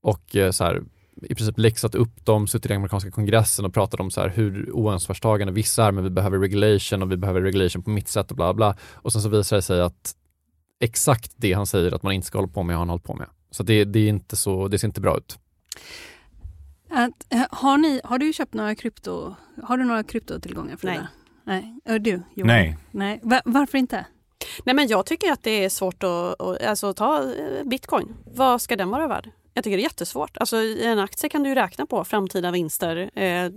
[0.00, 0.82] och eh, så här,
[1.22, 4.70] i princip läxat upp dem, suttit i amerikanska kongressen och pratat om så här hur
[4.72, 8.36] oansvarstagande vissa är, men vi behöver regulation och vi behöver regulation på mitt sätt och
[8.36, 8.76] bla bla.
[8.92, 10.14] Och sen så visar det sig att
[10.80, 13.14] exakt det han säger att man inte ska hålla på med har han hållit på
[13.14, 13.26] med.
[13.50, 15.38] Så det, det är inte så, det ser inte bra ut.
[16.90, 21.08] Att, eh, har, ni, har du köpt några krypto, har du några kryptotillgångar Frida?
[21.44, 21.80] Nej.
[21.84, 22.00] Nej.
[22.00, 22.22] Du?
[22.34, 22.46] Johan?
[22.46, 22.76] Nej.
[22.90, 23.20] Nej.
[23.22, 24.06] Va, varför inte?
[24.64, 28.14] Nej men jag tycker att det är svårt att, att alltså, ta eh, bitcoin.
[28.26, 29.30] Vad ska den vara värd?
[29.54, 30.36] Jag tycker det är jättesvårt.
[30.36, 33.10] Alltså, I en aktie kan du räkna på framtida vinster.
[33.18, 33.50] Eh,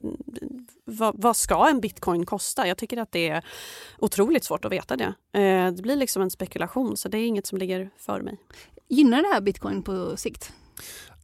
[0.86, 2.68] vad, vad, ska en bitcoin kosta?
[2.68, 3.46] Jag tycker att det är
[4.00, 5.14] otroligt svårt att veta det.
[5.40, 8.38] Eh, det blir liksom en spekulation så det är inget som ligger för mig.
[8.90, 10.52] Gynnar det här bitcoin på sikt?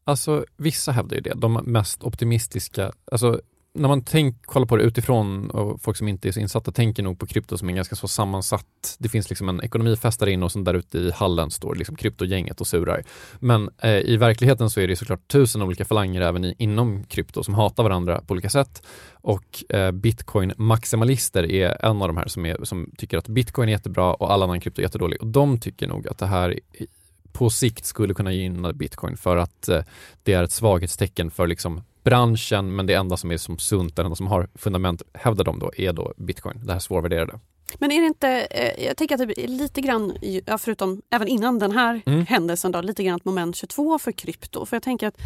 [0.03, 1.33] Alltså vissa hävdar ju det.
[1.33, 3.41] De mest optimistiska, alltså
[3.75, 7.03] när man tänk, kollar på det utifrån och folk som inte är så insatta tänker
[7.03, 10.45] nog på krypto som en ganska så sammansatt, det finns liksom en ekonomifest där inne
[10.45, 13.03] och sen där ute i hallen står liksom kryptogänget och surar.
[13.39, 17.43] Men eh, i verkligheten så är det såklart tusen olika falanger även i, inom krypto
[17.43, 18.83] som hatar varandra på olika sätt.
[19.11, 23.73] Och eh, bitcoin-maximalister är en av de här som, är, som tycker att bitcoin är
[23.73, 25.21] jättebra och all annan krypto är jättedålig.
[25.21, 26.59] Och de tycker nog att det här
[27.31, 29.81] på sikt skulle kunna gynna bitcoin för att eh,
[30.23, 34.01] det är ett svaghetstecken för liksom branschen, men det enda som är som sunt, det
[34.01, 37.39] enda som har fundament, hävdar de då, är då bitcoin, det här svårvärderade.
[37.77, 40.17] Men är det inte, eh, jag tänker att det är lite grann,
[40.57, 42.25] förutom även innan den här mm.
[42.25, 44.65] händelsen, då, lite grann ett moment 22 för krypto.
[44.65, 45.17] För jag tänker att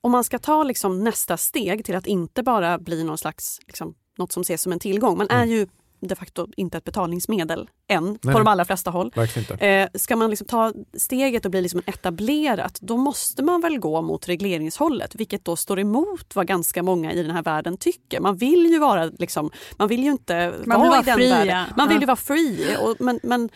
[0.00, 3.94] om man ska ta liksom nästa steg till att inte bara bli någon slags, liksom,
[4.18, 5.18] något som ses som en tillgång.
[5.18, 5.50] Man är mm.
[5.50, 5.66] ju
[6.00, 8.32] de facto inte ett betalningsmedel än Nej.
[8.32, 9.12] på de allra flesta håll.
[9.58, 14.02] Eh, ska man liksom ta steget och bli liksom etablerat då måste man väl gå
[14.02, 18.20] mot regleringshållet vilket då står emot vad ganska många i den här världen tycker.
[18.20, 21.30] Man vill ju vara liksom, man vill ju inte man vara, vara i den fri,
[21.30, 21.64] världen.
[21.76, 22.76] Man vill ju vara free.
[22.76, 23.48] Och, men, men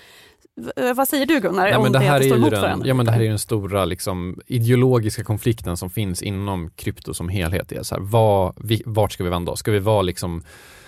[0.96, 1.68] vad säger du Gunnar?
[1.68, 3.84] Ja, men det, här det, är ju den, ja, men det här är den stora
[3.84, 7.72] liksom, ideologiska konflikten som finns inom krypto som helhet.
[7.72, 9.58] Är så här, vad, vi, vart ska vi vända oss?
[9.58, 10.83] Ska vi vara liksom Eh,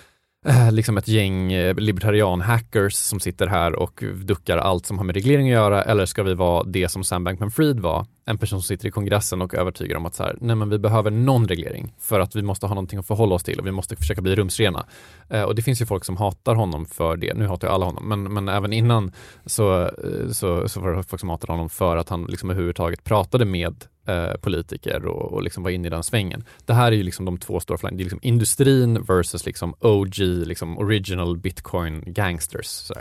[0.49, 5.15] Eh, liksom ett gäng eh, libertarian-hackers som sitter här och duckar allt som har med
[5.15, 8.67] reglering att göra eller ska vi vara det som Sam Bankman-Fried var, en person som
[8.67, 11.95] sitter i kongressen och övertygar om att så här, nej men vi behöver någon reglering
[11.99, 14.37] för att vi måste ha någonting att förhålla oss till och vi måste försöka bli
[14.37, 14.87] rumsrena.
[15.29, 17.87] Eh, och det finns ju folk som hatar honom för det, nu hatar jag alla
[17.87, 19.13] honom, men, men även innan
[19.47, 23.05] så, eh, så, så var det folk som hatade honom för att han liksom överhuvudtaget
[23.05, 26.45] pratade med eh, politiker och, och liksom var inne i den svängen.
[26.65, 30.79] Det här är ju liksom de två stora flankerna, liksom industrin versus liksom OG, liksom
[30.79, 32.67] original bitcoin gangsters.
[32.67, 32.95] Så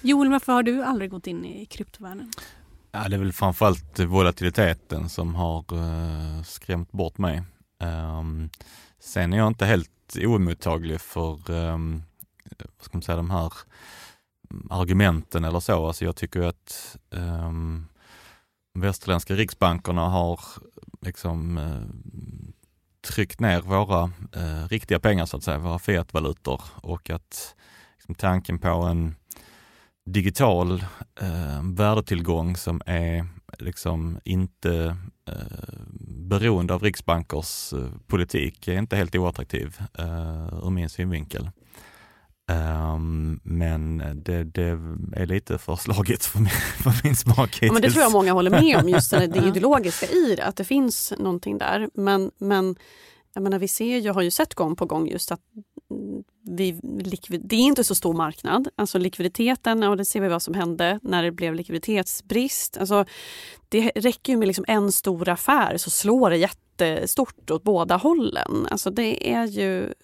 [0.00, 2.32] Joel, varför har du aldrig gått in i kryptovärlden?
[2.92, 7.42] Ja, det är väl framförallt volatiliteten som har uh, skrämt bort mig.
[7.78, 8.50] Um,
[9.00, 12.02] sen är jag inte helt oemottaglig för um,
[12.58, 13.52] vad ska man säga, de här
[14.70, 15.86] argumenten eller så.
[15.86, 17.88] Alltså jag tycker att um,
[18.74, 20.40] västerländska riksbankerna har
[21.00, 21.82] liksom uh,
[23.08, 24.04] tryckt ner våra
[24.36, 27.54] uh, riktiga pengar så att säga, våra fiatvalutor och att
[27.98, 29.14] liksom, tanken på en
[30.12, 30.84] digital
[31.20, 33.26] eh, värdetillgång som är
[33.58, 34.96] liksom inte
[35.28, 35.34] eh,
[36.08, 41.50] beroende av riksbankers eh, politik är inte helt oattraktiv eh, ur min synvinkel.
[42.50, 44.78] Um, men det, det,
[45.12, 46.48] är lite för slagigt för min,
[46.82, 49.46] för min smak Ja, men det tror jag många håller med om, just det, det
[49.46, 51.88] ideologiska i det, att det finns någonting där.
[51.94, 52.76] Men, men
[53.34, 55.40] jag menar, vi ser, jag har ju sett gång på gång just att
[56.42, 56.80] vi,
[57.40, 58.68] det är inte så stor marknad.
[58.76, 62.76] Alltså likviditeten, och det ser vi vad som hände när det blev likviditetsbrist.
[62.76, 63.04] Alltså,
[63.68, 68.66] det räcker ju med liksom en stor affär så slår det jättestort åt båda hållen.
[68.70, 69.94] Alltså det är ju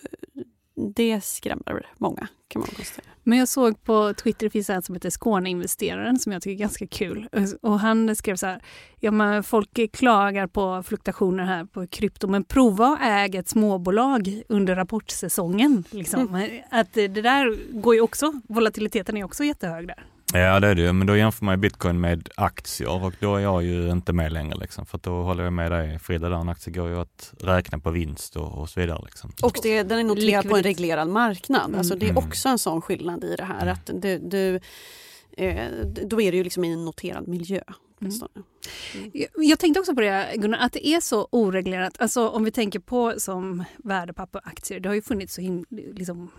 [0.77, 3.13] det skrämmer många kan man konstatera.
[3.23, 6.59] Men jag såg på Twitter, det finns en som heter Skåneinvesteraren som jag tycker är
[6.59, 7.29] ganska kul.
[7.63, 8.63] Och han skrev så här,
[9.01, 14.43] ja men folk klagar på fluktuationer här på krypto, men prova att äga ett småbolag
[14.49, 15.85] under rapportsäsongen.
[15.91, 16.35] Liksom.
[16.35, 16.63] Mm.
[16.71, 20.07] Att det där går ju också, volatiliteten är också jättehög där.
[20.33, 23.41] Ja det är det ju, men då jämför man bitcoin med aktier och då är
[23.41, 24.87] jag ju inte med längre liksom.
[24.87, 27.91] För då håller jag med dig Frida, där en aktie går ju att räkna på
[27.91, 29.03] vinst och, och så vidare.
[29.05, 29.33] Liksom.
[29.43, 31.67] Och det, den är noterad på en reglerad marknad.
[31.67, 31.79] Mm.
[31.79, 32.25] Alltså det är mm.
[32.25, 33.63] också en sån skillnad i det här.
[33.63, 33.75] Mm.
[33.75, 34.61] Att du, du
[35.37, 37.61] eh, då är det ju liksom i en noterad miljö.
[38.01, 38.13] Mm.
[39.13, 42.01] Jag, jag tänkte också på det Gunnar, att det är så oreglerat.
[42.01, 46.31] Alltså om vi tänker på som värdepapperaktier, det har ju funnits så himla, liksom,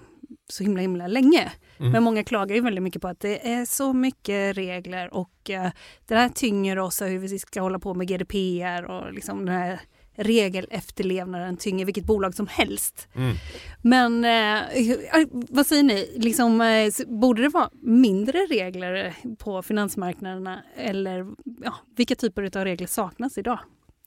[0.50, 1.52] så himla, himla länge.
[1.78, 1.92] Mm.
[1.92, 5.68] Men många klagar ju väldigt mycket på att det är så mycket regler och uh,
[6.08, 9.80] det här tynger oss hur vi ska hålla på med GDPR och liksom den här
[10.18, 13.08] regelefterlevnaden tynger vilket bolag som helst.
[13.16, 13.36] Mm.
[13.82, 21.28] Men eh, vad säger ni, liksom, eh, borde det vara mindre regler på finansmarknaderna eller
[21.64, 23.60] ja, vilka typer av regler saknas idag?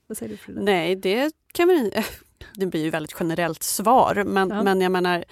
[0.06, 0.60] Vad säger du Frida?
[0.60, 1.92] Nej, det kan vi
[2.54, 4.62] Det blir ju väldigt generellt svar men, ja.
[4.62, 5.24] men jag menar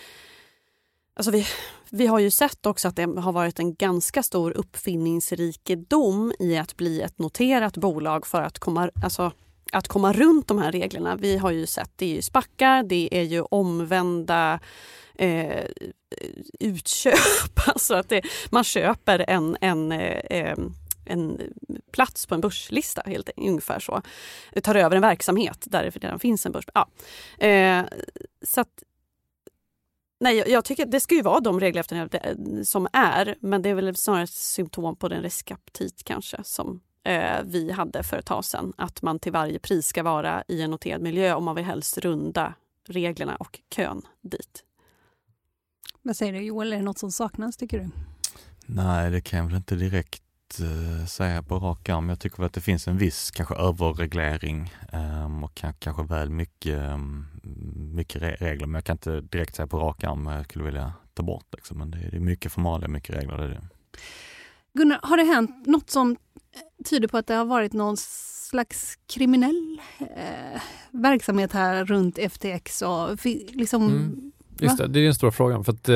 [1.19, 1.47] Alltså vi,
[1.91, 6.77] vi har ju sett också att det har varit en ganska stor uppfinningsrikedom i att
[6.77, 9.33] bli ett noterat bolag för att komma, alltså,
[9.73, 11.17] att komma runt de här reglerna.
[11.17, 14.61] Vi har ju sett, det är ju spackar, det är ju omvända
[15.15, 15.65] eh,
[16.61, 17.15] utköp.
[17.67, 20.57] Alltså att det, man köper en, en eh,
[21.05, 21.41] en
[21.93, 24.03] plats på en börslista, helt, e-, ungefär så.
[24.63, 26.65] Tar över en verksamhet där det redan finns en börs.
[26.75, 26.89] Ja.
[27.47, 27.85] Eh,
[28.43, 28.83] så att,
[30.21, 33.75] nej, jag, jag tycker det ska ju vara de regler som är, men det är
[33.75, 38.45] väl snarare ett symptom på den riskaptit kanske som eh, vi hade för ett tag
[38.45, 38.73] sedan.
[38.77, 41.99] Att man till varje pris ska vara i en noterad miljö och man vill helst
[41.99, 42.55] runda
[42.89, 44.65] reglerna och kön dit.
[46.03, 47.91] Vad säger du Joel, är det något som saknas tycker du?
[48.67, 50.23] Nej, det kan jag väl inte direkt
[51.09, 52.09] säga på rak arm.
[52.09, 56.93] Jag tycker väl att det finns en viss kanske överreglering um, och kanske väl mycket,
[56.93, 57.27] um,
[57.95, 58.67] mycket regler.
[58.67, 61.47] Men jag kan inte direkt säga på rak arm vad jag skulle vilja ta bort.
[61.53, 61.79] Liksom.
[61.79, 63.39] Men det är, det är mycket formalia, mycket regler.
[63.39, 63.69] Det är det.
[64.73, 66.17] Gunnar, har det hänt något som
[66.91, 72.83] tyder på att det har varit någon slags kriminell eh, verksamhet här runt FTX?
[72.83, 74.33] Och, liksom, mm.
[74.61, 75.65] Just det, det är den stora frågan.
[75.65, 75.95] För att, eh,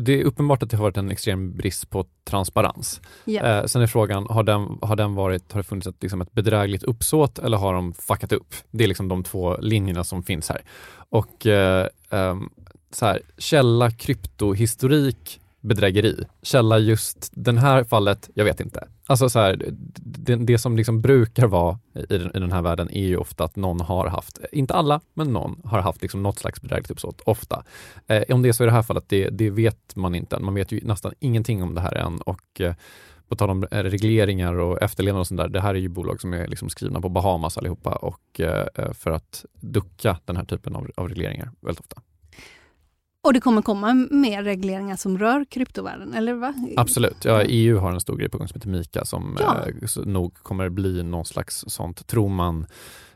[0.00, 3.00] det är uppenbart att det har varit en extrem brist på transparens.
[3.26, 3.58] Yeah.
[3.58, 6.32] Eh, sen är frågan, har, den, har, den varit, har det funnits ett, liksom ett
[6.32, 8.54] bedrägligt uppsåt eller har de fuckat upp?
[8.70, 10.62] Det är liksom de två linjerna som finns här.
[11.08, 12.50] Och eh, um,
[12.92, 16.24] så här, källa kryptohistorik bedrägeri.
[16.42, 18.88] Källa just den här fallet, jag vet inte.
[19.06, 19.64] Alltså så här,
[19.96, 23.44] det, det, som liksom brukar vara i den, i den, här världen är ju ofta
[23.44, 27.20] att någon har haft, inte alla, men någon har haft liksom något slags bedrägligt uppsåt,
[27.20, 27.64] ofta.
[28.06, 30.38] Eh, om det är så i det här fallet, det, det, vet man inte.
[30.38, 32.74] Man vet ju nästan ingenting om det här än och eh,
[33.28, 36.20] på tal om eh, regleringar och efterlevnad och sånt där, det här är ju bolag
[36.20, 40.44] som är liksom skrivna på Bahamas allihopa och eh, eh för att ducka den här
[40.44, 42.02] typen av, av regleringar väldigt ofta.
[43.22, 46.54] Och det kommer komma mer regleringar som rör kryptovärlden, eller va?
[46.76, 47.24] Absolut.
[47.24, 49.66] Ja, EU har en stor grej på gång som heter Mika som ja.
[49.66, 52.66] eh, nog kommer bli någon slags sånt, tror man,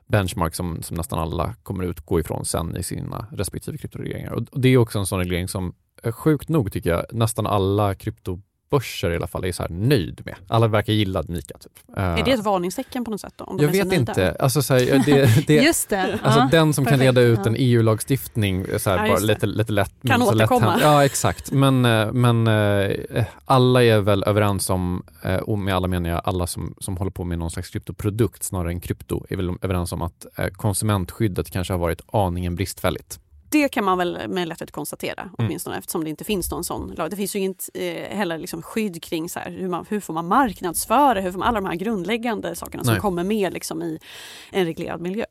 [0.07, 4.33] benchmark som, som nästan alla kommer utgå ifrån sen i sina respektive kryptoregleringar.
[4.33, 7.95] Och det är också en sån reglering som eh, sjukt nog tycker jag nästan alla
[7.95, 8.41] krypto
[8.75, 10.35] börser i alla fall är så här nöjd med.
[10.49, 11.59] Alla verkar gilla Mika.
[11.59, 11.73] Typ.
[11.97, 13.33] Är det ett varningstecken på något sätt?
[13.37, 14.37] Då, om jag vet inte.
[14.41, 16.19] Alltså, så här, det, det, Just det.
[16.23, 17.01] Alltså, ja, den som perfekt.
[17.01, 17.51] kan leda ut ja.
[17.51, 19.93] en EU-lagstiftning så här, ja, bara lite, lite lätt.
[20.07, 20.75] Kan så återkomma.
[20.75, 21.53] Lätt ja, exakt.
[21.53, 25.03] Men, eh, men äh, alla är väl överens om,
[25.43, 28.71] och med alla menar jag alla som, som håller på med någon slags kryptoprodukt snarare
[28.71, 33.21] än krypto, är väl överens om att konsumentskyddet kanske har varit aningen bristfälligt.
[33.55, 35.35] Det kan man väl med lätthet konstatera, mm.
[35.39, 37.11] åtminstone eftersom det inte finns någon sån lag.
[37.11, 40.15] Det finns ju inget eh, heller liksom skydd kring så här, hur, man, hur får
[40.15, 42.95] man marknadsföra, hur får man alla de här grundläggande sakerna Nej.
[42.95, 43.99] som kommer med liksom, i
[44.51, 45.25] en reglerad miljö.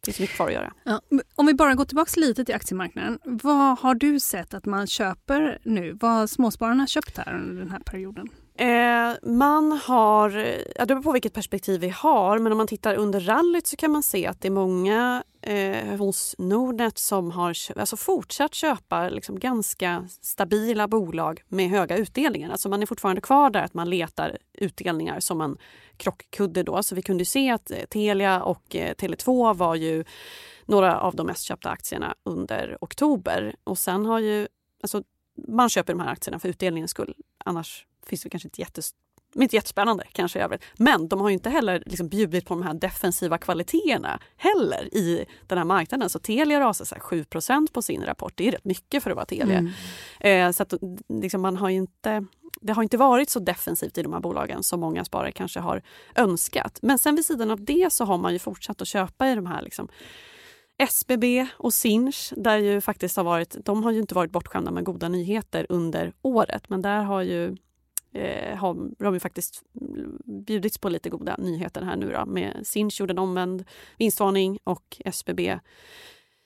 [0.00, 0.72] Det finns mycket kvar att göra.
[0.84, 1.00] Ja,
[1.34, 3.18] om vi bara går tillbaka lite till aktiemarknaden.
[3.24, 5.98] Vad har du sett att man köper nu?
[6.00, 8.28] Vad har småspararna köpt här under den här perioden?
[8.54, 10.30] Eh, man har,
[10.76, 13.76] ja, det beror på vilket perspektiv vi har, men om man tittar under rallyt så
[13.76, 19.08] kan man se att det är många eh, hos Nordnet som har alltså fortsatt köpa
[19.08, 22.50] liksom ganska stabila bolag med höga utdelningar.
[22.50, 25.56] Alltså man är fortfarande kvar där att man letar utdelningar som en
[25.96, 26.62] krockkudde.
[26.62, 26.82] Då.
[26.82, 30.04] Så vi kunde se att eh, Telia och eh, Tele2 var ju
[30.64, 33.54] några av de mest köpta aktierna under oktober.
[33.64, 34.48] Och sen har ju,
[34.82, 35.02] alltså,
[35.48, 37.14] man köper de här aktierna för utdelningens skull.
[37.44, 38.92] Annars finns det kanske inte jättes
[39.34, 40.64] inte jättespännande kanske i övrigt.
[40.78, 45.24] Men de har ju inte heller liksom bjudit på de här defensiva kvaliteterna heller i
[45.46, 46.10] den här marknaden.
[46.10, 48.32] Så Telia rasar så 7% på sin rapport.
[48.36, 49.58] Det är rätt mycket för att vara Telia.
[49.58, 49.72] Mm.
[50.20, 50.74] Eh, så att,
[51.08, 52.24] liksom, man har inte,
[52.60, 55.82] det har inte varit så defensivt i de här bolagen som många sparare kanske har
[56.14, 56.78] önskat.
[56.82, 59.46] Men sen vid sidan av det så har man ju fortsatt att köpa i de
[59.46, 59.88] här liksom,
[60.78, 64.84] SBB och Sinch, där ju faktiskt har varit, de har ju inte varit bortskämda med
[64.84, 67.56] goda nyheter under året, men där har ju
[68.12, 69.62] eh, har de ju faktiskt
[70.24, 73.64] bjudits på lite goda nyheter här nu då med Sinch gjorde en omvänd
[73.98, 75.58] vinstvarning och SBB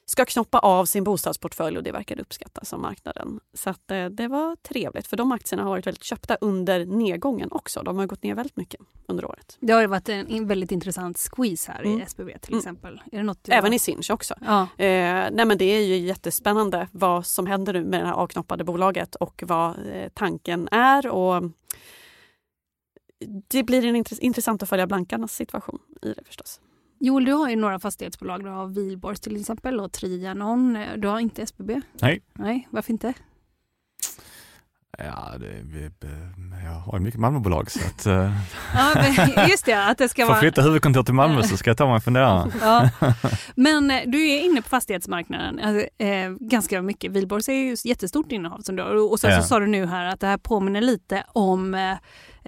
[0.07, 3.41] ska knoppa av sin bostadsportfölj och det verkar uppskattas av marknaden.
[3.55, 7.49] Så att, eh, det var trevligt för de aktierna har varit väldigt köpta under nedgången
[7.53, 7.83] också.
[7.83, 9.57] De har gått ner väldigt mycket under året.
[9.61, 12.01] Det har varit en väldigt intressant squeeze här mm.
[12.01, 12.59] i SBB till mm.
[12.59, 12.93] exempel.
[12.93, 13.09] Mm.
[13.13, 14.35] Är det något Även i Sinch också.
[14.41, 14.63] Ja.
[14.63, 18.65] Eh, nej men det är ju jättespännande vad som händer nu med det här avknoppade
[18.65, 21.07] bolaget och vad eh, tanken är.
[21.07, 21.43] Och
[23.49, 26.61] det blir en intressant att följa blankarnas situation i det förstås.
[26.99, 28.45] Joel, du har ju några fastighetsbolag.
[28.45, 30.79] Du har Wihlborgs till exempel och Trianon.
[30.97, 31.81] Du har inte SBB?
[32.01, 32.23] Nej.
[32.35, 33.15] Nej, varför inte?
[34.99, 35.65] Ja, det,
[36.65, 38.07] jag har mycket Malmöbolag så att...
[38.07, 38.33] Eh,
[38.75, 40.35] ja, just det, att det ska vara...
[40.35, 42.53] Får flytta huvudkontor till Malmö så ska jag ta mig en funderare.
[42.61, 42.91] Ja.
[43.55, 47.13] Men eh, du är inne på fastighetsmarknaden alltså, eh, ganska mycket.
[47.13, 49.43] Wihlborgs är ju jättestort innehav som du har och sen ja.
[49.43, 51.97] så sa du nu här att det här påminner lite om eh,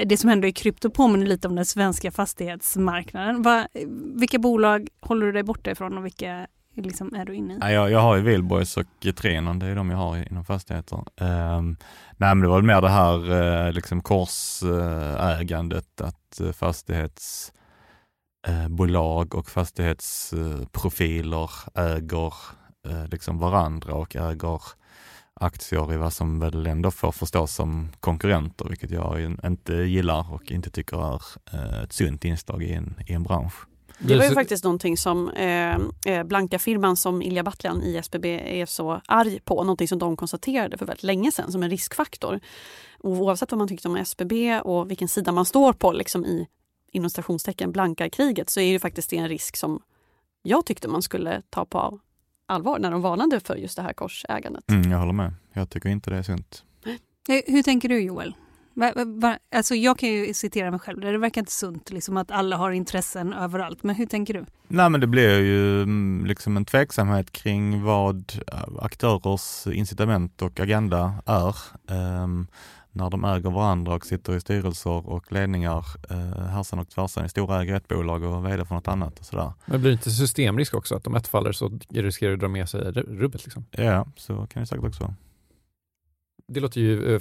[0.06, 3.42] det som händer i krypto påminner lite om den svenska fastighetsmarknaden.
[3.42, 3.68] Va,
[4.14, 6.46] vilka bolag håller du dig borta ifrån och vilka
[6.82, 7.58] liksom är du inne i?
[7.60, 8.86] Ja, jag, jag har ju Wihlborgs och
[9.16, 10.96] Trenon, det är de jag har inom fastigheter.
[10.96, 11.76] Um,
[12.16, 19.34] nej men det var väl mer det här uh, liksom korsägandet, att eh, uh, fastighetsbolag
[19.34, 22.34] eh, och fastighetsprofiler äger
[23.10, 24.60] liksom varandra och äger
[25.40, 30.50] aktier i vad som väl ändå får förstås som konkurrenter, vilket jag inte gillar och
[30.50, 33.54] inte tycker är ett sunt inslag i en, i en bransch.
[33.98, 35.76] Det var ju faktiskt någonting som eh,
[36.06, 39.62] eh Blanka-firman som Ilja Battlian i SBB är så arg på.
[39.62, 42.40] Någonting som de konstaterade för väldigt länge sedan som en riskfaktor.
[42.98, 46.46] Och oavsett vad man tyckte om SBB och vilken sida man står på liksom i
[46.92, 49.82] inom stationstecken blankarkriget så är det faktiskt en risk som
[50.42, 52.00] jag tyckte man skulle ta på
[52.48, 54.70] allvar när de varnade för just det här korsägandet.
[54.70, 55.34] Mm, jag håller med.
[55.52, 56.64] Jag tycker inte det är sunt.
[57.46, 58.34] Hur tänker du Joel?
[58.74, 62.30] Va, va, alltså jag kan ju citera mig själv, det verkar inte sunt liksom att
[62.30, 63.82] alla har intressen överallt.
[63.82, 64.44] Men hur tänker du?
[64.68, 68.32] Nej men det blir ju mm, liksom en tveksamhet kring vad
[68.80, 71.56] aktörers incitament och agenda är.
[72.98, 77.28] När de äger varandra och sitter i styrelser och ledningar eh, härsan och tvärsan i
[77.28, 79.18] stora äger ett bolag och vd för något annat.
[79.18, 79.52] Och sådär.
[79.66, 80.96] Men blir det inte systemrisk också?
[80.96, 83.44] Att om ett faller så riskerar det att dra med sig rubbet?
[83.44, 83.64] Liksom?
[83.70, 85.14] Ja, så kan det säkert också vara.
[86.48, 87.20] Det låter ju, eh,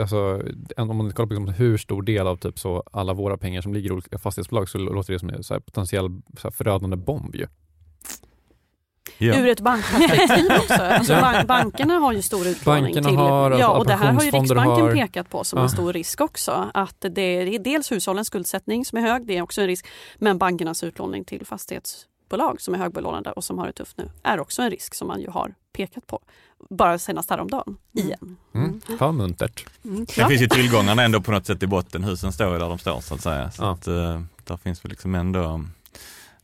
[0.00, 0.42] alltså,
[0.76, 3.74] om man kollar på liksom hur stor del av typ så alla våra pengar som
[3.74, 7.46] ligger i olika fastighetsbolag så låter det som en potentiell så förödande bomb ju.
[9.18, 9.40] Yeah.
[9.40, 10.82] Ur ett bankperspektiv också.
[10.82, 12.82] Alltså bank, bankerna har ju stor utlåning.
[12.82, 15.62] Bankerna till, har, ja, och det här har ju Riksbanken har, pekat på som ja.
[15.62, 16.70] en stor risk också.
[16.74, 19.86] Att det är dels hushållens skuldsättning som är hög, det är också en risk,
[20.16, 24.40] men bankernas utlåning till fastighetsbolag som är högbelånade och som har det tufft nu är
[24.40, 26.20] också en risk som man ju har pekat på.
[26.70, 28.06] Bara senast häromdagen, mm.
[28.06, 28.36] igen.
[28.54, 28.80] Mm.
[29.00, 29.16] Mm.
[29.16, 29.66] muntert.
[29.84, 30.04] Mm.
[30.04, 32.04] Det finns ju tillgångarna ändå på något sätt i botten.
[32.04, 33.50] Husen står ju där de står så att säga.
[33.50, 33.72] Så ja.
[33.72, 35.64] att, uh, där finns väl liksom ändå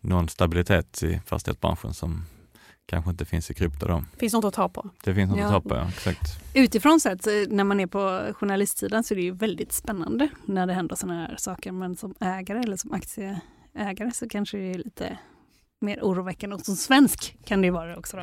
[0.00, 2.24] någon stabilitet i fastighetsbranschen som
[2.92, 4.04] kanske inte finns i krypto då.
[4.16, 4.90] Finns något att ta på.
[5.04, 5.46] Det finns något ja.
[5.46, 5.88] att ta på, ja.
[5.88, 6.54] Exakt.
[6.54, 10.72] Utifrån sett, när man är på journalistsidan så är det ju väldigt spännande när det
[10.72, 11.72] händer sådana här saker.
[11.72, 15.18] Men som ägare eller som aktieägare så kanske det är lite
[15.80, 16.56] mer oroväckande.
[16.56, 18.16] Och som svensk kan det ju vara också.
[18.16, 18.22] Då.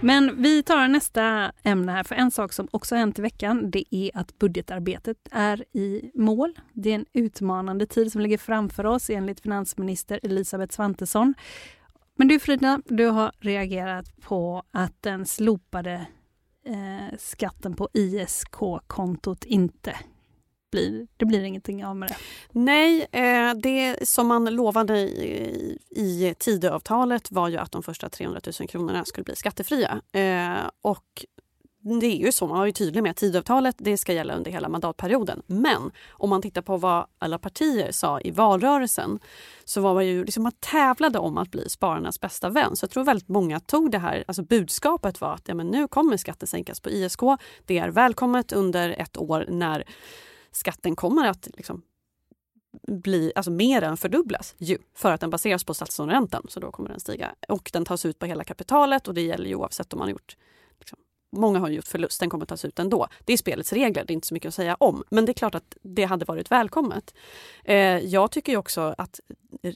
[0.00, 3.94] Men vi tar nästa ämne här, för en sak som också hänt i veckan, det
[3.94, 6.58] är att budgetarbetet är i mål.
[6.72, 11.34] Det är en utmanande tid som ligger framför oss enligt finansminister Elisabeth Svantesson.
[12.16, 16.06] Men du Frida, du har reagerat på att den slopade
[16.66, 19.96] eh, skatten på ISK-kontot inte
[20.70, 22.16] blir, det blir ingenting av med det.
[22.52, 28.40] Nej, eh, det som man lovade i, i Tidöavtalet var ju att de första 300
[28.60, 30.00] 000 kronorna skulle bli skattefria.
[30.12, 31.24] Eh, och
[31.80, 34.50] det är ju så, man var ju tydlig med att Tidöavtalet det ska gälla under
[34.50, 35.42] hela mandatperioden.
[35.46, 39.18] Men om man tittar på vad alla partier sa i valrörelsen
[39.64, 42.76] så var man ju liksom, man tävlade om att bli spararnas bästa vän.
[42.76, 45.88] Så jag tror väldigt många tog det här, alltså budskapet var att ja, men nu
[45.88, 47.20] kommer skatten sänkas på ISK.
[47.66, 49.84] Det är välkommet under ett år när
[50.52, 51.82] skatten kommer att liksom
[52.88, 56.46] bli, alltså mer än fördubblas ju, för att den baseras på statslåneräntan.
[56.48, 57.34] Så då kommer den stiga.
[57.48, 60.12] Och den tas ut på hela kapitalet och det gäller ju oavsett om man har
[60.12, 60.36] gjort
[60.78, 60.98] liksom,
[61.36, 63.08] Många har gjort förlust, den kommer tas ut ändå.
[63.24, 65.04] Det är spelets regler, det är inte så mycket att säga om.
[65.10, 67.14] Men det är klart att det hade varit välkommet.
[67.64, 69.20] Eh, jag tycker också att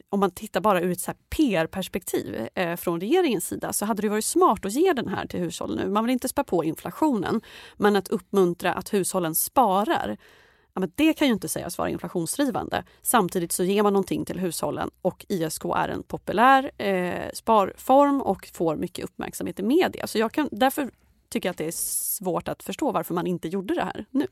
[0.08, 4.24] om man tittar bara ur ett PR-perspektiv eh, från regeringens sida så hade det varit
[4.24, 5.92] smart att ge den här till hushållen nu.
[5.92, 7.40] Man vill inte spä på inflationen,
[7.76, 10.16] men att uppmuntra att hushållen sparar
[10.74, 12.84] ja, men det kan ju inte sägas vara inflationsdrivande.
[13.02, 18.50] Samtidigt så ger man någonting till hushållen och ISK är en populär eh, sparform och
[18.52, 20.06] får mycket uppmärksamhet i media.
[20.06, 20.90] Så jag kan, därför
[21.32, 21.72] tycker jag att det är
[22.18, 24.26] svårt att förstå varför man inte gjorde det här nu.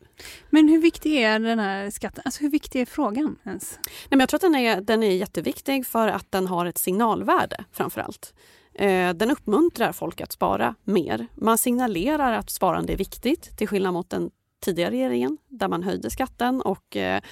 [0.50, 2.22] Men hur viktig är den här skatten?
[2.24, 3.78] Alltså hur viktig är frågan ens?
[3.84, 6.78] Nej, men jag tror att den är, den är jätteviktig för att den har ett
[6.78, 8.34] signalvärde framför allt.
[8.74, 11.26] Eh, den uppmuntrar folk att spara mer.
[11.34, 14.30] Man signalerar att sparande är viktigt till skillnad mot den
[14.60, 17.22] tidigare regeringen där man höjde skatten och eh,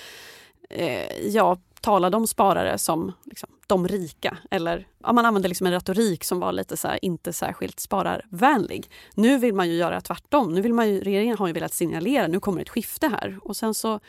[0.70, 4.38] eh, ja, talade om sparare som liksom, de rika.
[4.50, 8.90] Eller ja, man använde liksom en retorik som var lite så här, inte särskilt spararvänlig.
[9.14, 10.54] Nu vill man ju göra tvärtom.
[10.54, 13.56] Nu vill man ju, regeringen har ju velat signalera nu kommer ett skifte här och
[13.56, 14.00] sen så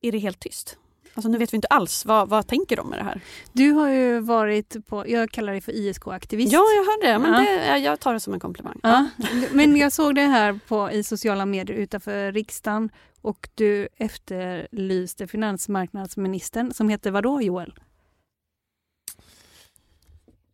[0.00, 0.78] är det helt tyst.
[1.16, 3.20] Alltså nu vet vi inte alls, vad, vad tänker de med det här?
[3.52, 6.52] Du har ju varit på, jag kallar dig för ISK-aktivist.
[6.52, 7.72] Ja, jag hörde det, men ja.
[7.72, 8.80] det, jag tar det som en komplimang.
[8.82, 9.08] Ja.
[9.52, 12.90] Men jag såg det här på, i sociala medier utanför riksdagen
[13.22, 17.74] och du efterlyste finansmarknadsministern som heter vadå Joel?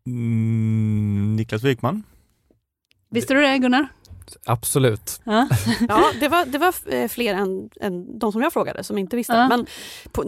[0.07, 2.03] Mm, Niklas Wikman.
[3.11, 3.89] Visste du det Gunnar?
[4.45, 5.20] Absolut.
[5.24, 5.49] Ja,
[5.89, 9.16] ja det, var, det var eh, fler än, än de som jag frågade som inte
[9.16, 9.33] visste.
[9.33, 9.49] Ja.
[9.49, 9.66] Men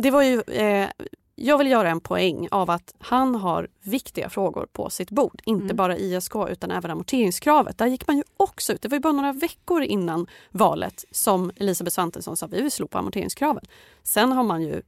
[0.03, 0.89] det var ju, eh,
[1.35, 5.43] jag vill göra en poäng av att han har viktiga frågor på sitt bord.
[5.45, 5.77] Inte mm.
[5.77, 7.79] bara ISK utan även amorteringskravet.
[7.79, 11.51] Där gick man ju också ut, det var ju bara några veckor innan valet som
[11.57, 13.65] Elisabeth Svantesson sa vi vill slopa amorteringskravet.
[14.03, 14.83] Sen har man ju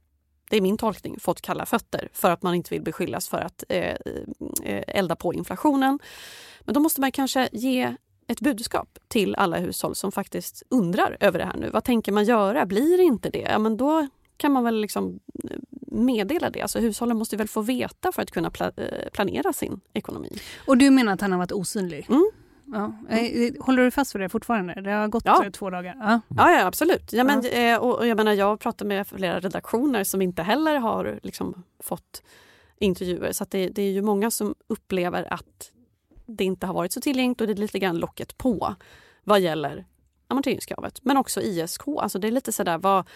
[0.49, 3.63] det är min tolkning, fått kalla fötter för att man inte vill beskyllas för att
[3.69, 3.95] eh,
[4.63, 5.99] eh elda på inflationen.
[6.59, 7.95] Men då måste man kanske ge
[8.27, 11.69] ett budskap till alla hushåll som faktiskt undrar över det här nu.
[11.69, 12.65] Vad tänker man göra?
[12.65, 13.47] Blir det inte det?
[13.49, 14.07] Ja, men då
[14.37, 15.57] kan man väl liksom eh,
[15.91, 16.61] meddela det.
[16.61, 20.29] Alltså hushållen måste väl få veta för att kunna pla eh, planera sin ekonomi.
[20.67, 22.05] Och du menar att han har varit osynlig?
[22.09, 22.31] Mm.
[22.73, 22.93] Ja.
[23.09, 24.81] Eh, håller du fast vid det fortfarande?
[24.81, 25.45] Det har gått ja.
[25.53, 25.95] två dagar.
[25.99, 27.13] Ja, ja, ja absolut.
[27.13, 27.79] Ja, men, ja.
[27.79, 32.23] Och, jag, menar, jag pratar med flera redaktioner som inte heller har liksom, fått
[32.79, 33.31] intervjuer.
[33.31, 35.71] Så det, det, är ju många som upplever att
[36.27, 38.75] det inte har varit så tillgängligt och det är lite grann locket på
[39.23, 39.85] vad gäller
[40.27, 40.99] amorteringskravet.
[41.03, 41.81] Men också ISK.
[41.87, 43.07] Alltså det är lite sådär vad,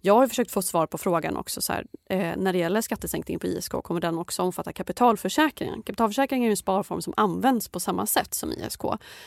[0.00, 1.60] jag har försökt få svar på frågan också.
[1.60, 5.82] Så här, eh, när det gäller skattesänkningen på ISK kommer den också omfatta kapitalförsäkringen.
[5.82, 8.82] Kapitalförsäkringen är en sparform som används på samma sätt som ISK.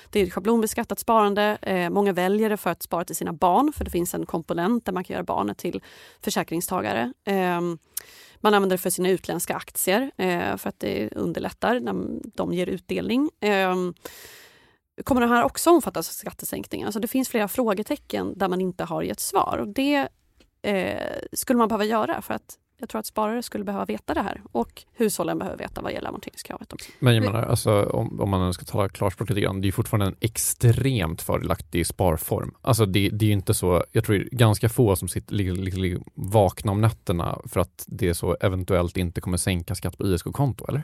[0.09, 1.57] Det är ett schablonbeskattat sparande.
[1.61, 4.85] Eh, många väljer det för att spara till sina barn för det finns en komponent
[4.85, 5.83] där man kan göra barnet till
[6.21, 7.13] försäkringstagare.
[7.25, 7.61] Eh,
[8.43, 12.67] man använder det för sina utländska aktier eh, för att det underlättar när de ger
[12.67, 13.29] utdelning.
[13.39, 13.75] Eh,
[15.03, 16.85] kommer det här också omfattas av skattesänkningen?
[16.85, 19.57] Alltså det finns flera frågetecken där man inte har gett svar.
[19.61, 20.07] Och det
[20.61, 24.21] eh, skulle man behöva göra för att jag tror att sparare skulle behöva veta det
[24.21, 26.91] här och hushållen behöver veta vad gäller amorteringskravet också.
[26.99, 30.05] Men jag menar, alltså, om, om man ska tala klarspråk lite grann, det är fortfarande
[30.05, 32.55] en extremt fördelaktig sparform.
[32.61, 35.53] Alltså det, det är inte så, jag tror det är ganska få som sitter ligger,
[35.53, 40.65] ligger vakna om nätterna för att det så eventuellt inte kommer sänka skatt på ISK-konto,
[40.67, 40.83] eller?